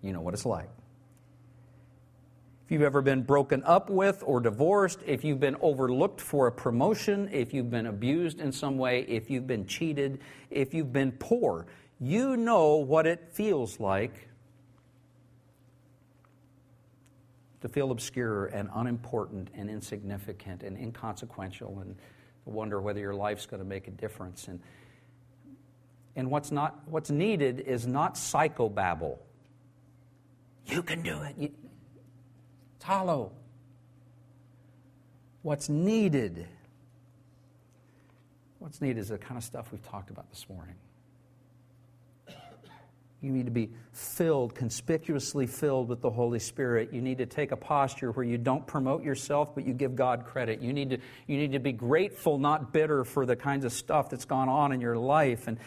you 0.00 0.14
know 0.14 0.22
what 0.22 0.32
it's 0.32 0.46
like. 0.46 0.70
If 2.64 2.72
you've 2.72 2.80
ever 2.80 3.02
been 3.02 3.20
broken 3.20 3.62
up 3.64 3.90
with 3.90 4.22
or 4.24 4.40
divorced, 4.40 5.00
if 5.04 5.24
you've 5.24 5.40
been 5.40 5.56
overlooked 5.60 6.22
for 6.22 6.46
a 6.46 6.52
promotion, 6.52 7.28
if 7.30 7.52
you've 7.52 7.70
been 7.70 7.86
abused 7.86 8.40
in 8.40 8.50
some 8.50 8.78
way, 8.78 9.02
if 9.02 9.28
you've 9.28 9.46
been 9.46 9.66
cheated, 9.66 10.20
if 10.48 10.72
you've 10.72 10.94
been 10.94 11.12
poor, 11.12 11.66
you 12.00 12.38
know 12.38 12.76
what 12.76 13.06
it 13.06 13.28
feels 13.30 13.78
like 13.78 14.26
to 17.62 17.68
feel 17.68 17.90
obscure 17.90 18.46
and 18.46 18.68
unimportant 18.74 19.48
and 19.54 19.70
insignificant 19.70 20.62
and 20.62 20.76
inconsequential 20.76 21.78
and 21.80 21.96
to 22.44 22.50
wonder 22.50 22.80
whether 22.80 23.00
your 23.00 23.14
life's 23.14 23.46
going 23.46 23.62
to 23.62 23.68
make 23.68 23.88
a 23.88 23.92
difference. 23.92 24.48
And, 24.48 24.60
and 26.16 26.30
what's, 26.30 26.50
not, 26.50 26.82
what's 26.86 27.10
needed 27.10 27.60
is 27.60 27.86
not 27.86 28.16
psychobabble. 28.16 29.18
You 30.66 30.82
can 30.82 31.02
do 31.02 31.22
it. 31.22 31.36
You, 31.38 31.50
it's 32.76 32.84
hollow. 32.84 33.32
What's 35.42 35.68
needed? 35.68 36.46
What's 38.58 38.80
needed 38.80 38.98
is 38.98 39.08
the 39.08 39.18
kind 39.18 39.38
of 39.38 39.44
stuff 39.44 39.70
we've 39.72 39.88
talked 39.88 40.10
about 40.10 40.28
this 40.30 40.46
morning. 40.48 40.76
You 43.22 43.30
need 43.30 43.44
to 43.44 43.52
be 43.52 43.70
filled, 43.92 44.54
conspicuously 44.54 45.46
filled 45.46 45.88
with 45.88 46.00
the 46.00 46.10
Holy 46.10 46.40
Spirit. 46.40 46.92
You 46.92 47.00
need 47.00 47.18
to 47.18 47.26
take 47.26 47.52
a 47.52 47.56
posture 47.56 48.10
where 48.10 48.24
you 48.24 48.36
don't 48.36 48.66
promote 48.66 49.04
yourself, 49.04 49.54
but 49.54 49.64
you 49.64 49.72
give 49.72 49.94
God 49.94 50.24
credit. 50.24 50.60
You 50.60 50.72
need 50.72 50.90
to, 50.90 50.98
you 51.28 51.38
need 51.38 51.52
to 51.52 51.60
be 51.60 51.70
grateful, 51.70 52.38
not 52.38 52.72
bitter, 52.72 53.04
for 53.04 53.24
the 53.24 53.36
kinds 53.36 53.64
of 53.64 53.72
stuff 53.72 54.10
that's 54.10 54.24
gone 54.24 54.48
on 54.48 54.72
in 54.72 54.80
your 54.80 54.96
life. 54.96 55.46
And, 55.46 55.58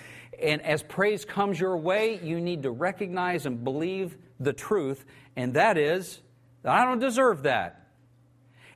and 0.42 0.62
as 0.64 0.84
praise 0.84 1.24
comes 1.24 1.58
your 1.58 1.78
way, 1.78 2.20
you 2.22 2.42
need 2.42 2.64
to 2.64 2.72
recognize 2.72 3.46
and 3.46 3.64
believe 3.64 4.18
the 4.38 4.52
truth, 4.52 5.06
and 5.38 5.54
that 5.54 5.78
is 5.78 6.20
that 6.64 6.74
I 6.74 6.84
don't 6.84 7.00
deserve 7.00 7.44
that. 7.44 7.88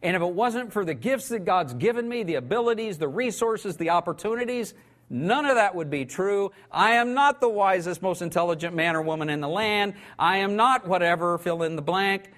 And 0.02 0.16
if 0.16 0.22
it 0.22 0.34
wasn't 0.34 0.72
for 0.72 0.86
the 0.86 0.94
gifts 0.94 1.28
that 1.30 1.44
God's 1.44 1.74
given 1.74 2.08
me, 2.08 2.24
the 2.24 2.36
abilities, 2.36 2.98
the 2.98 3.10
resources, 3.10 3.76
the 3.76 3.90
opportunities, 3.90 4.74
None 5.10 5.46
of 5.46 5.56
that 5.56 5.74
would 5.74 5.90
be 5.90 6.06
true. 6.06 6.52
I 6.72 6.92
am 6.92 7.14
not 7.14 7.42
the 7.42 7.50
wisest, 7.50 8.02
most 8.02 8.22
intelligent 8.22 8.76
man 8.76 8.96
or 8.96 9.02
woman 9.02 9.30
in 9.30 9.42
the 9.42 9.48
land. 9.48 9.96
I 10.20 10.38
am 10.38 10.56
not 10.56 10.88
whatever, 10.88 11.38
fill 11.40 11.64
in 11.64 11.76
the 11.76 11.82
blank. 11.82 12.32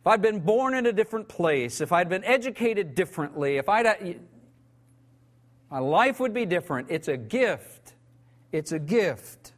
If 0.00 0.06
I'd 0.06 0.22
been 0.22 0.40
born 0.40 0.74
in 0.74 0.86
a 0.86 0.92
different 0.92 1.28
place, 1.28 1.80
if 1.80 1.92
I'd 1.92 2.08
been 2.08 2.24
educated 2.24 2.94
differently, 2.94 3.56
if 3.56 3.68
I'd. 3.68 3.86
Uh, 3.86 3.96
my 5.70 5.78
life 5.80 6.20
would 6.20 6.32
be 6.32 6.46
different. 6.46 6.88
It's 6.90 7.08
a 7.08 7.16
gift. 7.16 7.94
It's 8.52 8.70
a 8.72 8.78
gift. 8.78 9.52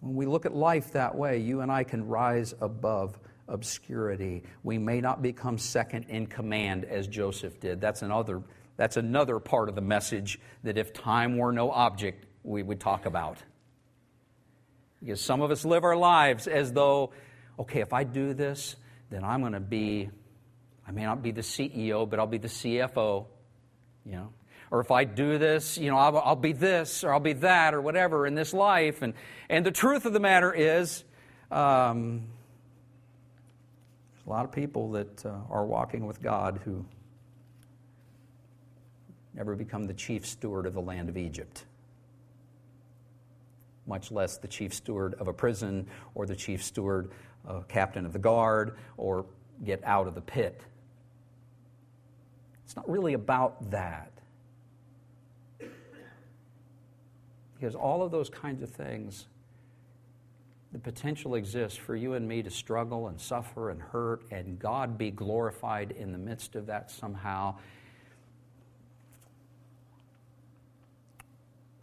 When 0.00 0.14
we 0.14 0.26
look 0.26 0.44
at 0.44 0.54
life 0.54 0.92
that 0.92 1.14
way, 1.14 1.38
you 1.38 1.60
and 1.60 1.72
I 1.72 1.84
can 1.84 2.06
rise 2.06 2.54
above 2.60 3.18
obscurity. 3.48 4.44
We 4.62 4.78
may 4.78 5.00
not 5.00 5.22
become 5.22 5.58
second 5.58 6.06
in 6.08 6.26
command 6.26 6.84
as 6.84 7.08
Joseph 7.08 7.58
did. 7.60 7.80
That's 7.80 8.02
another, 8.02 8.42
that's 8.76 8.96
another 8.96 9.38
part 9.38 9.68
of 9.68 9.74
the 9.74 9.80
message 9.80 10.38
that 10.64 10.78
if 10.78 10.92
time 10.92 11.36
were 11.36 11.52
no 11.52 11.70
object, 11.70 12.26
we 12.44 12.62
would 12.62 12.80
talk 12.80 13.06
about. 13.06 13.38
Because 15.00 15.20
some 15.20 15.42
of 15.42 15.50
us 15.50 15.64
live 15.64 15.84
our 15.84 15.96
lives 15.96 16.46
as 16.46 16.72
though, 16.72 17.12
okay, 17.58 17.80
if 17.80 17.92
I 17.92 18.04
do 18.04 18.34
this, 18.34 18.76
then 19.10 19.24
I'm 19.24 19.40
going 19.40 19.52
to 19.52 19.60
be, 19.60 20.10
I 20.86 20.90
may 20.90 21.04
not 21.04 21.22
be 21.22 21.30
the 21.30 21.40
CEO, 21.40 22.08
but 22.08 22.18
I'll 22.18 22.26
be 22.26 22.38
the 22.38 22.48
CFO, 22.48 23.26
you 24.04 24.12
know. 24.12 24.32
Or 24.70 24.80
if 24.80 24.90
I 24.90 25.04
do 25.04 25.38
this, 25.38 25.78
you 25.78 25.90
know, 25.90 25.96
I'll, 25.96 26.18
I'll 26.18 26.36
be 26.36 26.52
this 26.52 27.02
or 27.02 27.14
I'll 27.14 27.20
be 27.20 27.32
that 27.34 27.72
or 27.72 27.80
whatever 27.80 28.26
in 28.26 28.34
this 28.34 28.52
life. 28.52 29.00
And, 29.00 29.14
and 29.48 29.64
the 29.64 29.70
truth 29.70 30.04
of 30.04 30.12
the 30.12 30.20
matter 30.20 30.52
is, 30.52 31.04
um, 31.50 32.26
a 34.28 34.30
lot 34.30 34.44
of 34.44 34.52
people 34.52 34.90
that 34.90 35.24
uh, 35.24 35.38
are 35.48 35.64
walking 35.64 36.06
with 36.06 36.20
God 36.20 36.60
who 36.62 36.84
never 39.32 39.56
become 39.56 39.86
the 39.86 39.94
chief 39.94 40.26
steward 40.26 40.66
of 40.66 40.74
the 40.74 40.82
land 40.82 41.08
of 41.08 41.16
Egypt, 41.16 41.64
much 43.86 44.12
less 44.12 44.36
the 44.36 44.46
chief 44.46 44.74
steward 44.74 45.14
of 45.14 45.28
a 45.28 45.32
prison 45.32 45.86
or 46.14 46.26
the 46.26 46.36
chief 46.36 46.62
steward, 46.62 47.10
uh, 47.48 47.60
captain 47.68 48.04
of 48.04 48.12
the 48.12 48.18
guard, 48.18 48.76
or 48.98 49.24
get 49.64 49.82
out 49.84 50.06
of 50.06 50.14
the 50.14 50.20
pit. 50.20 50.60
It's 52.66 52.76
not 52.76 52.86
really 52.86 53.14
about 53.14 53.70
that. 53.70 54.12
Because 57.54 57.74
all 57.74 58.02
of 58.02 58.10
those 58.10 58.28
kinds 58.28 58.62
of 58.62 58.68
things 58.68 59.26
the 60.72 60.78
potential 60.78 61.34
exists 61.34 61.78
for 61.78 61.96
you 61.96 62.14
and 62.14 62.28
me 62.28 62.42
to 62.42 62.50
struggle 62.50 63.08
and 63.08 63.20
suffer 63.20 63.70
and 63.70 63.80
hurt, 63.80 64.24
and 64.30 64.58
God 64.58 64.98
be 64.98 65.10
glorified 65.10 65.92
in 65.92 66.12
the 66.12 66.18
midst 66.18 66.56
of 66.56 66.66
that 66.66 66.90
somehow. 66.90 67.56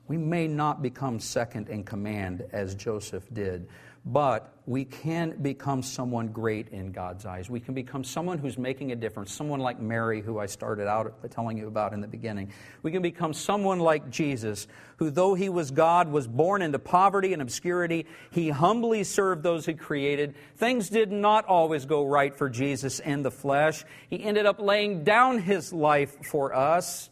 We 0.07 0.17
may 0.17 0.47
not 0.47 0.81
become 0.81 1.19
second 1.19 1.69
in 1.69 1.83
command 1.83 2.43
as 2.51 2.75
Joseph 2.75 3.25
did, 3.33 3.67
but 4.05 4.53
we 4.67 4.85
can 4.85 5.31
become 5.41 5.81
someone 5.81 6.27
great 6.27 6.69
in 6.69 6.91
God's 6.91 7.25
eyes. 7.25 7.49
We 7.49 7.59
can 7.59 7.73
become 7.73 8.03
someone 8.03 8.37
who's 8.37 8.55
making 8.55 8.91
a 8.91 8.95
difference, 8.95 9.31
someone 9.31 9.59
like 9.59 9.79
Mary, 9.79 10.21
who 10.21 10.37
I 10.37 10.45
started 10.45 10.87
out 10.87 11.31
telling 11.31 11.57
you 11.57 11.67
about 11.67 11.91
in 11.91 12.01
the 12.01 12.07
beginning. 12.07 12.51
We 12.83 12.91
can 12.91 13.01
become 13.01 13.33
someone 13.33 13.79
like 13.79 14.11
Jesus, 14.11 14.67
who, 14.97 15.09
though 15.09 15.33
he 15.33 15.49
was 15.49 15.71
God, 15.71 16.11
was 16.11 16.27
born 16.27 16.61
into 16.61 16.77
poverty 16.77 17.33
and 17.33 17.41
obscurity. 17.41 18.05
He 18.29 18.49
humbly 18.49 19.03
served 19.03 19.41
those 19.41 19.65
he 19.65 19.73
created. 19.73 20.35
Things 20.55 20.89
did 20.89 21.11
not 21.11 21.45
always 21.45 21.85
go 21.85 22.05
right 22.05 22.35
for 22.35 22.47
Jesus 22.47 22.99
in 22.99 23.23
the 23.23 23.31
flesh. 23.31 23.83
He 24.07 24.23
ended 24.23 24.45
up 24.45 24.59
laying 24.59 25.03
down 25.03 25.39
his 25.39 25.73
life 25.73 26.15
for 26.25 26.53
us. 26.53 27.09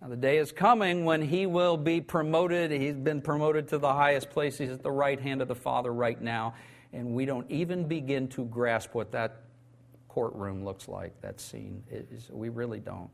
Now, 0.00 0.08
the 0.08 0.16
day 0.16 0.38
is 0.38 0.50
coming 0.50 1.04
when 1.04 1.20
he 1.20 1.44
will 1.44 1.76
be 1.76 2.00
promoted. 2.00 2.70
He's 2.70 2.94
been 2.94 3.20
promoted 3.20 3.68
to 3.68 3.78
the 3.78 3.92
highest 3.92 4.30
place. 4.30 4.56
He's 4.56 4.70
at 4.70 4.82
the 4.82 4.90
right 4.90 5.20
hand 5.20 5.42
of 5.42 5.48
the 5.48 5.54
Father 5.54 5.92
right 5.92 6.20
now. 6.20 6.54
And 6.92 7.14
we 7.14 7.26
don't 7.26 7.48
even 7.50 7.86
begin 7.86 8.28
to 8.28 8.46
grasp 8.46 8.94
what 8.94 9.12
that 9.12 9.42
courtroom 10.08 10.64
looks 10.64 10.88
like, 10.88 11.20
that 11.20 11.38
scene. 11.38 11.84
Is, 11.90 12.30
we 12.30 12.48
really 12.48 12.80
don't. 12.80 13.10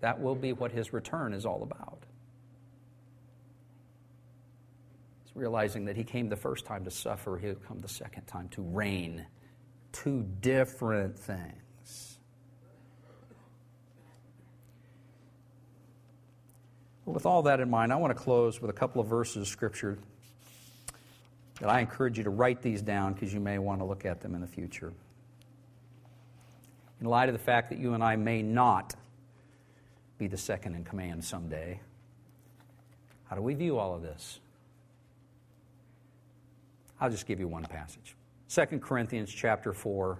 That 0.00 0.20
will 0.20 0.34
be 0.34 0.52
what 0.52 0.72
his 0.72 0.92
return 0.92 1.34
is 1.34 1.44
all 1.44 1.62
about. 1.62 2.02
He's 5.24 5.36
realizing 5.36 5.84
that 5.84 5.96
he 5.96 6.04
came 6.04 6.28
the 6.28 6.36
first 6.36 6.64
time 6.64 6.84
to 6.84 6.90
suffer, 6.90 7.36
he'll 7.36 7.54
come 7.54 7.80
the 7.80 7.88
second 7.88 8.26
time 8.26 8.48
to 8.50 8.62
reign. 8.62 9.26
Two 9.92 10.26
different 10.40 11.18
things. 11.18 11.65
With 17.06 17.24
all 17.24 17.42
that 17.42 17.60
in 17.60 17.70
mind, 17.70 17.92
I 17.92 17.96
want 17.96 18.16
to 18.16 18.20
close 18.20 18.60
with 18.60 18.68
a 18.68 18.74
couple 18.74 19.00
of 19.00 19.06
verses 19.06 19.36
of 19.36 19.46
Scripture 19.46 19.96
that 21.60 21.70
I 21.70 21.80
encourage 21.80 22.18
you 22.18 22.24
to 22.24 22.30
write 22.30 22.62
these 22.62 22.82
down 22.82 23.14
because 23.14 23.32
you 23.32 23.38
may 23.38 23.58
want 23.58 23.80
to 23.80 23.84
look 23.84 24.04
at 24.04 24.20
them 24.20 24.34
in 24.34 24.40
the 24.40 24.46
future. 24.46 24.92
In 27.00 27.06
light 27.06 27.28
of 27.28 27.32
the 27.32 27.38
fact 27.38 27.70
that 27.70 27.78
you 27.78 27.94
and 27.94 28.02
I 28.02 28.16
may 28.16 28.42
not 28.42 28.94
be 30.18 30.26
the 30.26 30.36
second 30.36 30.74
in 30.74 30.82
command 30.82 31.24
someday. 31.24 31.78
How 33.28 33.36
do 33.36 33.42
we 33.42 33.54
view 33.54 33.78
all 33.78 33.94
of 33.94 34.02
this? 34.02 34.40
I'll 37.00 37.10
just 37.10 37.26
give 37.26 37.38
you 37.38 37.46
one 37.46 37.64
passage. 37.64 38.16
2 38.48 38.80
Corinthians 38.80 39.30
chapter 39.30 39.72
4 39.72 40.18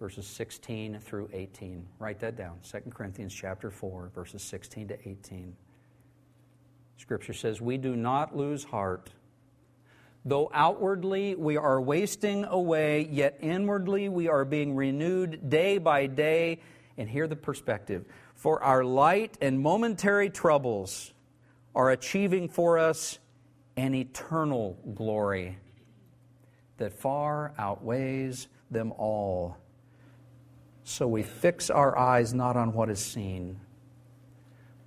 verses 0.00 0.26
16 0.26 0.98
through 1.00 1.30
18. 1.32 1.86
Write 1.98 2.20
that 2.20 2.36
down. 2.36 2.58
2 2.70 2.90
Corinthians 2.90 3.32
chapter 3.32 3.70
4 3.70 4.10
verses 4.14 4.42
16 4.42 4.88
to 4.88 5.08
18. 5.08 5.56
Scripture 6.98 7.32
says, 7.32 7.60
"We 7.60 7.78
do 7.78 7.96
not 7.96 8.36
lose 8.36 8.64
heart. 8.64 9.10
Though 10.24 10.50
outwardly 10.52 11.34
we 11.36 11.56
are 11.56 11.80
wasting 11.80 12.44
away, 12.44 13.06
yet 13.06 13.38
inwardly 13.40 14.10
we 14.10 14.28
are 14.28 14.44
being 14.44 14.76
renewed 14.76 15.48
day 15.48 15.78
by 15.78 16.06
day." 16.06 16.60
And 16.98 17.08
hear 17.08 17.26
the 17.26 17.36
perspective. 17.36 18.04
For 18.34 18.62
our 18.62 18.84
light 18.84 19.38
and 19.40 19.60
momentary 19.60 20.28
troubles 20.28 21.14
are 21.74 21.90
achieving 21.90 22.48
for 22.48 22.76
us 22.78 23.20
an 23.76 23.94
eternal 23.94 24.76
glory 24.94 25.58
that 26.78 26.92
far 26.92 27.54
outweighs 27.56 28.48
them 28.70 28.92
all. 28.98 29.56
So 30.82 31.06
we 31.06 31.22
fix 31.22 31.70
our 31.70 31.96
eyes 31.96 32.34
not 32.34 32.56
on 32.56 32.72
what 32.72 32.90
is 32.90 32.98
seen, 32.98 33.60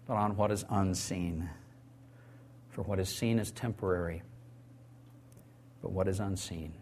but 0.05 0.15
on 0.15 0.35
what 0.35 0.51
is 0.51 0.65
unseen. 0.69 1.49
For 2.71 2.81
what 2.83 2.99
is 2.99 3.09
seen 3.09 3.37
is 3.37 3.51
temporary, 3.51 4.23
but 5.81 5.91
what 5.91 6.07
is 6.07 6.19
unseen 6.19 6.73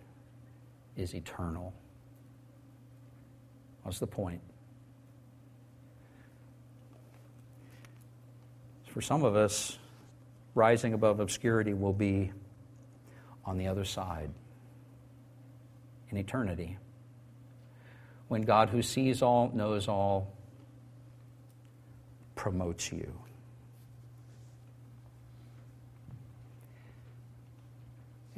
is 0.95 1.15
eternal. 1.15 1.73
What's 3.83 3.99
the 3.99 4.07
point? 4.07 4.41
For 8.85 9.01
some 9.01 9.23
of 9.23 9.35
us, 9.35 9.77
rising 10.55 10.93
above 10.93 11.19
obscurity 11.19 11.73
will 11.73 11.93
be 11.93 12.31
on 13.45 13.57
the 13.57 13.67
other 13.67 13.85
side 13.85 14.29
in 16.09 16.17
eternity. 16.17 16.77
When 18.27 18.43
God, 18.43 18.69
who 18.69 18.81
sees 18.81 19.21
all, 19.21 19.49
knows 19.53 19.87
all, 19.87 20.31
promotes 22.35 22.91
you. 22.91 23.11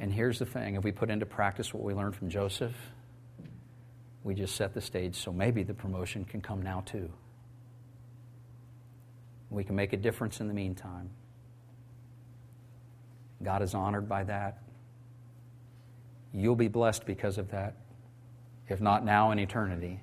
And 0.02 0.12
here's 0.12 0.40
the 0.40 0.46
thing 0.46 0.74
if 0.74 0.82
we 0.82 0.90
put 0.90 1.10
into 1.10 1.26
practice 1.26 1.72
what 1.72 1.84
we 1.84 1.94
learned 1.94 2.16
from 2.16 2.28
Joseph, 2.28 2.74
we 4.24 4.34
just 4.34 4.56
set 4.56 4.74
the 4.74 4.80
stage 4.80 5.14
so 5.14 5.32
maybe 5.32 5.62
the 5.62 5.74
promotion 5.74 6.24
can 6.24 6.40
come 6.40 6.60
now 6.60 6.82
too. 6.84 7.08
We 9.48 9.62
can 9.62 9.76
make 9.76 9.92
a 9.92 9.96
difference 9.96 10.40
in 10.40 10.48
the 10.48 10.54
meantime. 10.54 11.10
God 13.44 13.62
is 13.62 13.74
honored 13.74 14.08
by 14.08 14.24
that. 14.24 14.62
You'll 16.34 16.56
be 16.56 16.68
blessed 16.68 17.06
because 17.06 17.38
of 17.38 17.52
that. 17.52 17.76
If 18.68 18.80
not 18.80 19.04
now, 19.04 19.30
in 19.30 19.38
eternity, 19.38 20.00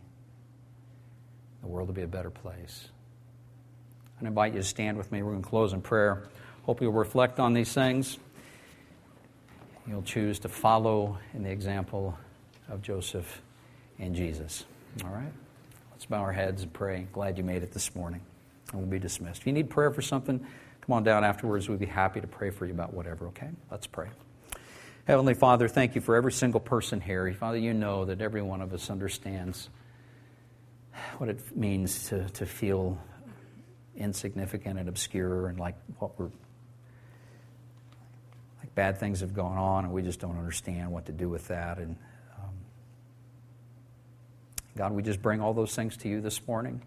the 1.61 1.67
world 1.67 1.89
will 1.89 1.95
be 1.95 2.03
a 2.03 2.07
better 2.07 2.29
place. 2.29 2.87
I 4.21 4.27
invite 4.27 4.53
you 4.53 4.59
to 4.59 4.65
stand 4.65 4.97
with 4.97 5.11
me. 5.11 5.23
We're 5.23 5.31
going 5.31 5.43
to 5.43 5.49
close 5.49 5.73
in 5.73 5.81
prayer. 5.81 6.29
Hope 6.63 6.81
you'll 6.81 6.93
reflect 6.93 7.39
on 7.39 7.53
these 7.53 7.73
things. 7.73 8.17
You'll 9.89 10.03
choose 10.03 10.37
to 10.39 10.49
follow 10.49 11.17
in 11.33 11.41
the 11.41 11.49
example 11.49 12.15
of 12.69 12.83
Joseph 12.83 13.41
and 13.97 14.13
Jesus. 14.13 14.65
All 15.03 15.09
right? 15.09 15.33
Let's 15.89 16.05
bow 16.05 16.19
our 16.19 16.31
heads 16.31 16.61
and 16.61 16.71
pray. 16.71 17.07
Glad 17.11 17.39
you 17.39 17.43
made 17.43 17.63
it 17.63 17.71
this 17.71 17.95
morning. 17.95 18.21
And 18.71 18.81
we'll 18.81 18.89
be 18.89 18.99
dismissed. 18.99 19.41
If 19.41 19.47
you 19.47 19.53
need 19.53 19.71
prayer 19.71 19.89
for 19.89 20.03
something, 20.03 20.39
come 20.81 20.93
on 20.93 21.03
down 21.03 21.23
afterwards. 21.23 21.67
We'd 21.67 21.79
be 21.79 21.87
happy 21.87 22.21
to 22.21 22.27
pray 22.27 22.51
for 22.51 22.67
you 22.67 22.71
about 22.71 22.93
whatever, 22.93 23.25
okay? 23.29 23.49
Let's 23.71 23.87
pray. 23.87 24.09
Heavenly 25.05 25.33
Father, 25.33 25.67
thank 25.67 25.95
you 25.95 26.01
for 26.01 26.15
every 26.15 26.33
single 26.33 26.59
person 26.59 27.01
here. 27.01 27.33
Father, 27.33 27.57
you 27.57 27.73
know 27.73 28.05
that 28.05 28.21
every 28.21 28.43
one 28.43 28.61
of 28.61 28.71
us 28.75 28.91
understands 28.91 29.69
what 31.17 31.31
it 31.31 31.57
means 31.57 32.09
to, 32.09 32.29
to 32.29 32.45
feel 32.45 32.95
insignificant 33.95 34.77
and 34.77 34.87
obscure 34.87 35.47
and 35.47 35.59
like 35.59 35.75
what 35.97 36.19
we're 36.19 36.29
bad 38.79 38.97
things 38.97 39.19
have 39.19 39.33
gone 39.33 39.57
on 39.57 39.83
and 39.83 39.93
we 39.93 40.01
just 40.01 40.21
don't 40.21 40.37
understand 40.37 40.89
what 40.89 41.05
to 41.05 41.11
do 41.11 41.27
with 41.27 41.45
that. 41.49 41.79
And 41.79 41.97
um, 42.37 42.53
god 44.77 44.93
we 44.93 45.03
just 45.03 45.21
bring 45.21 45.41
all 45.41 45.53
those 45.53 45.75
things 45.75 45.97
to 45.97 46.07
you 46.07 46.21
this 46.21 46.47
morning. 46.47 46.81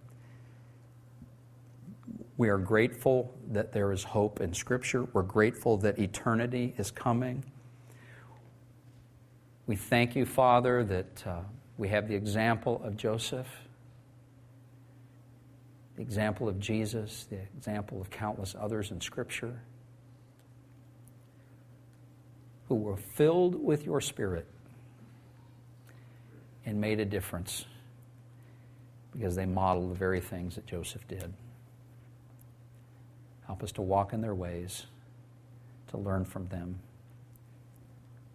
We 2.39 2.49
are 2.49 2.57
grateful 2.57 3.35
that 3.51 3.75
there 3.75 3.93
is 3.93 4.05
hope 4.05 4.41
in 4.41 4.55
scripture. 4.55 5.05
We're 5.13 5.21
grateful 5.21 5.77
that 5.79 5.99
eternity 5.99 6.73
is 6.79 6.91
coming. 6.91 7.45
We 9.67 9.77
thank 9.77 10.17
you, 10.17 10.25
Father, 10.25 10.85
that 10.85 11.27
uh, 11.27 11.41
we 11.77 11.89
have 11.89 12.09
the 12.09 12.15
example 12.15 12.81
of 12.83 12.97
Joseph, 12.97 13.49
the 15.97 16.01
example 16.01 16.49
of 16.49 16.59
Jesus, 16.59 17.27
the 17.29 17.41
example 17.55 18.01
of 18.01 18.09
countless 18.09 18.57
others 18.59 18.93
in 18.93 18.99
Scripture 19.03 19.61
who 22.69 22.75
were 22.75 22.97
filled 22.97 23.63
with 23.63 23.85
your 23.85 24.01
Spirit 24.01 24.47
and 26.65 26.81
made 26.81 27.01
a 27.01 27.05
difference 27.05 27.65
because 29.13 29.37
they 29.37 29.47
modeled 29.47 29.91
the 29.91 29.99
very 29.99 30.21
things 30.21 30.55
that 30.55 30.67
Joseph 30.67 31.07
did. 31.07 31.33
Help 33.47 33.63
us 33.63 33.73
to 33.73 33.83
walk 33.83 34.13
in 34.13 34.21
their 34.21 34.35
ways, 34.35 34.87
to 35.89 35.99
learn 35.99 36.25
from 36.25 36.47
them. 36.49 36.79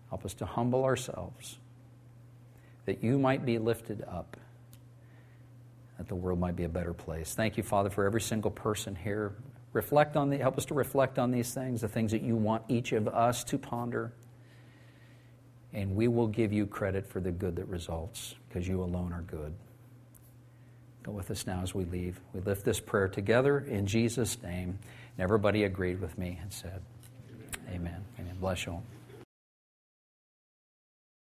Help 0.09 0.23
us 0.25 0.33
to 0.35 0.45
humble 0.45 0.83
ourselves 0.83 1.57
that 2.85 3.03
you 3.03 3.19
might 3.19 3.45
be 3.45 3.57
lifted 3.57 4.03
up, 4.09 4.37
that 5.97 6.07
the 6.07 6.15
world 6.15 6.39
might 6.39 6.55
be 6.55 6.63
a 6.63 6.69
better 6.69 6.93
place. 6.93 7.33
Thank 7.33 7.57
you, 7.57 7.63
Father, 7.63 7.89
for 7.89 8.05
every 8.05 8.21
single 8.21 8.51
person 8.51 8.95
here. 8.95 9.33
Reflect 9.77 10.17
on 10.17 10.31
the, 10.31 10.37
help 10.39 10.57
us 10.57 10.65
to 10.65 10.73
reflect 10.73 11.19
on 11.19 11.29
these 11.29 11.53
things, 11.53 11.81
the 11.81 11.87
things 11.87 12.11
that 12.11 12.23
you 12.23 12.35
want 12.35 12.63
each 12.67 12.93
of 12.93 13.07
us 13.07 13.43
to 13.43 13.59
ponder. 13.59 14.11
And 15.71 15.95
we 15.95 16.07
will 16.07 16.25
give 16.25 16.51
you 16.51 16.65
credit 16.65 17.05
for 17.05 17.19
the 17.19 17.31
good 17.31 17.57
that 17.57 17.67
results 17.67 18.33
because 18.49 18.67
you 18.67 18.81
alone 18.81 19.13
are 19.13 19.21
good. 19.21 19.53
Go 21.03 21.11
with 21.11 21.29
us 21.29 21.45
now 21.45 21.61
as 21.61 21.75
we 21.75 21.85
leave. 21.85 22.19
We 22.33 22.39
lift 22.39 22.65
this 22.65 22.79
prayer 22.79 23.07
together 23.07 23.59
in 23.59 23.85
Jesus' 23.85 24.41
name. 24.41 24.79
And 25.15 25.23
everybody 25.23 25.63
agreed 25.63 26.01
with 26.01 26.17
me 26.17 26.39
and 26.41 26.51
said, 26.51 26.81
Amen. 27.69 28.03
Amen. 28.19 28.35
Bless 28.39 28.65
you 28.65 28.71
all. 28.71 28.83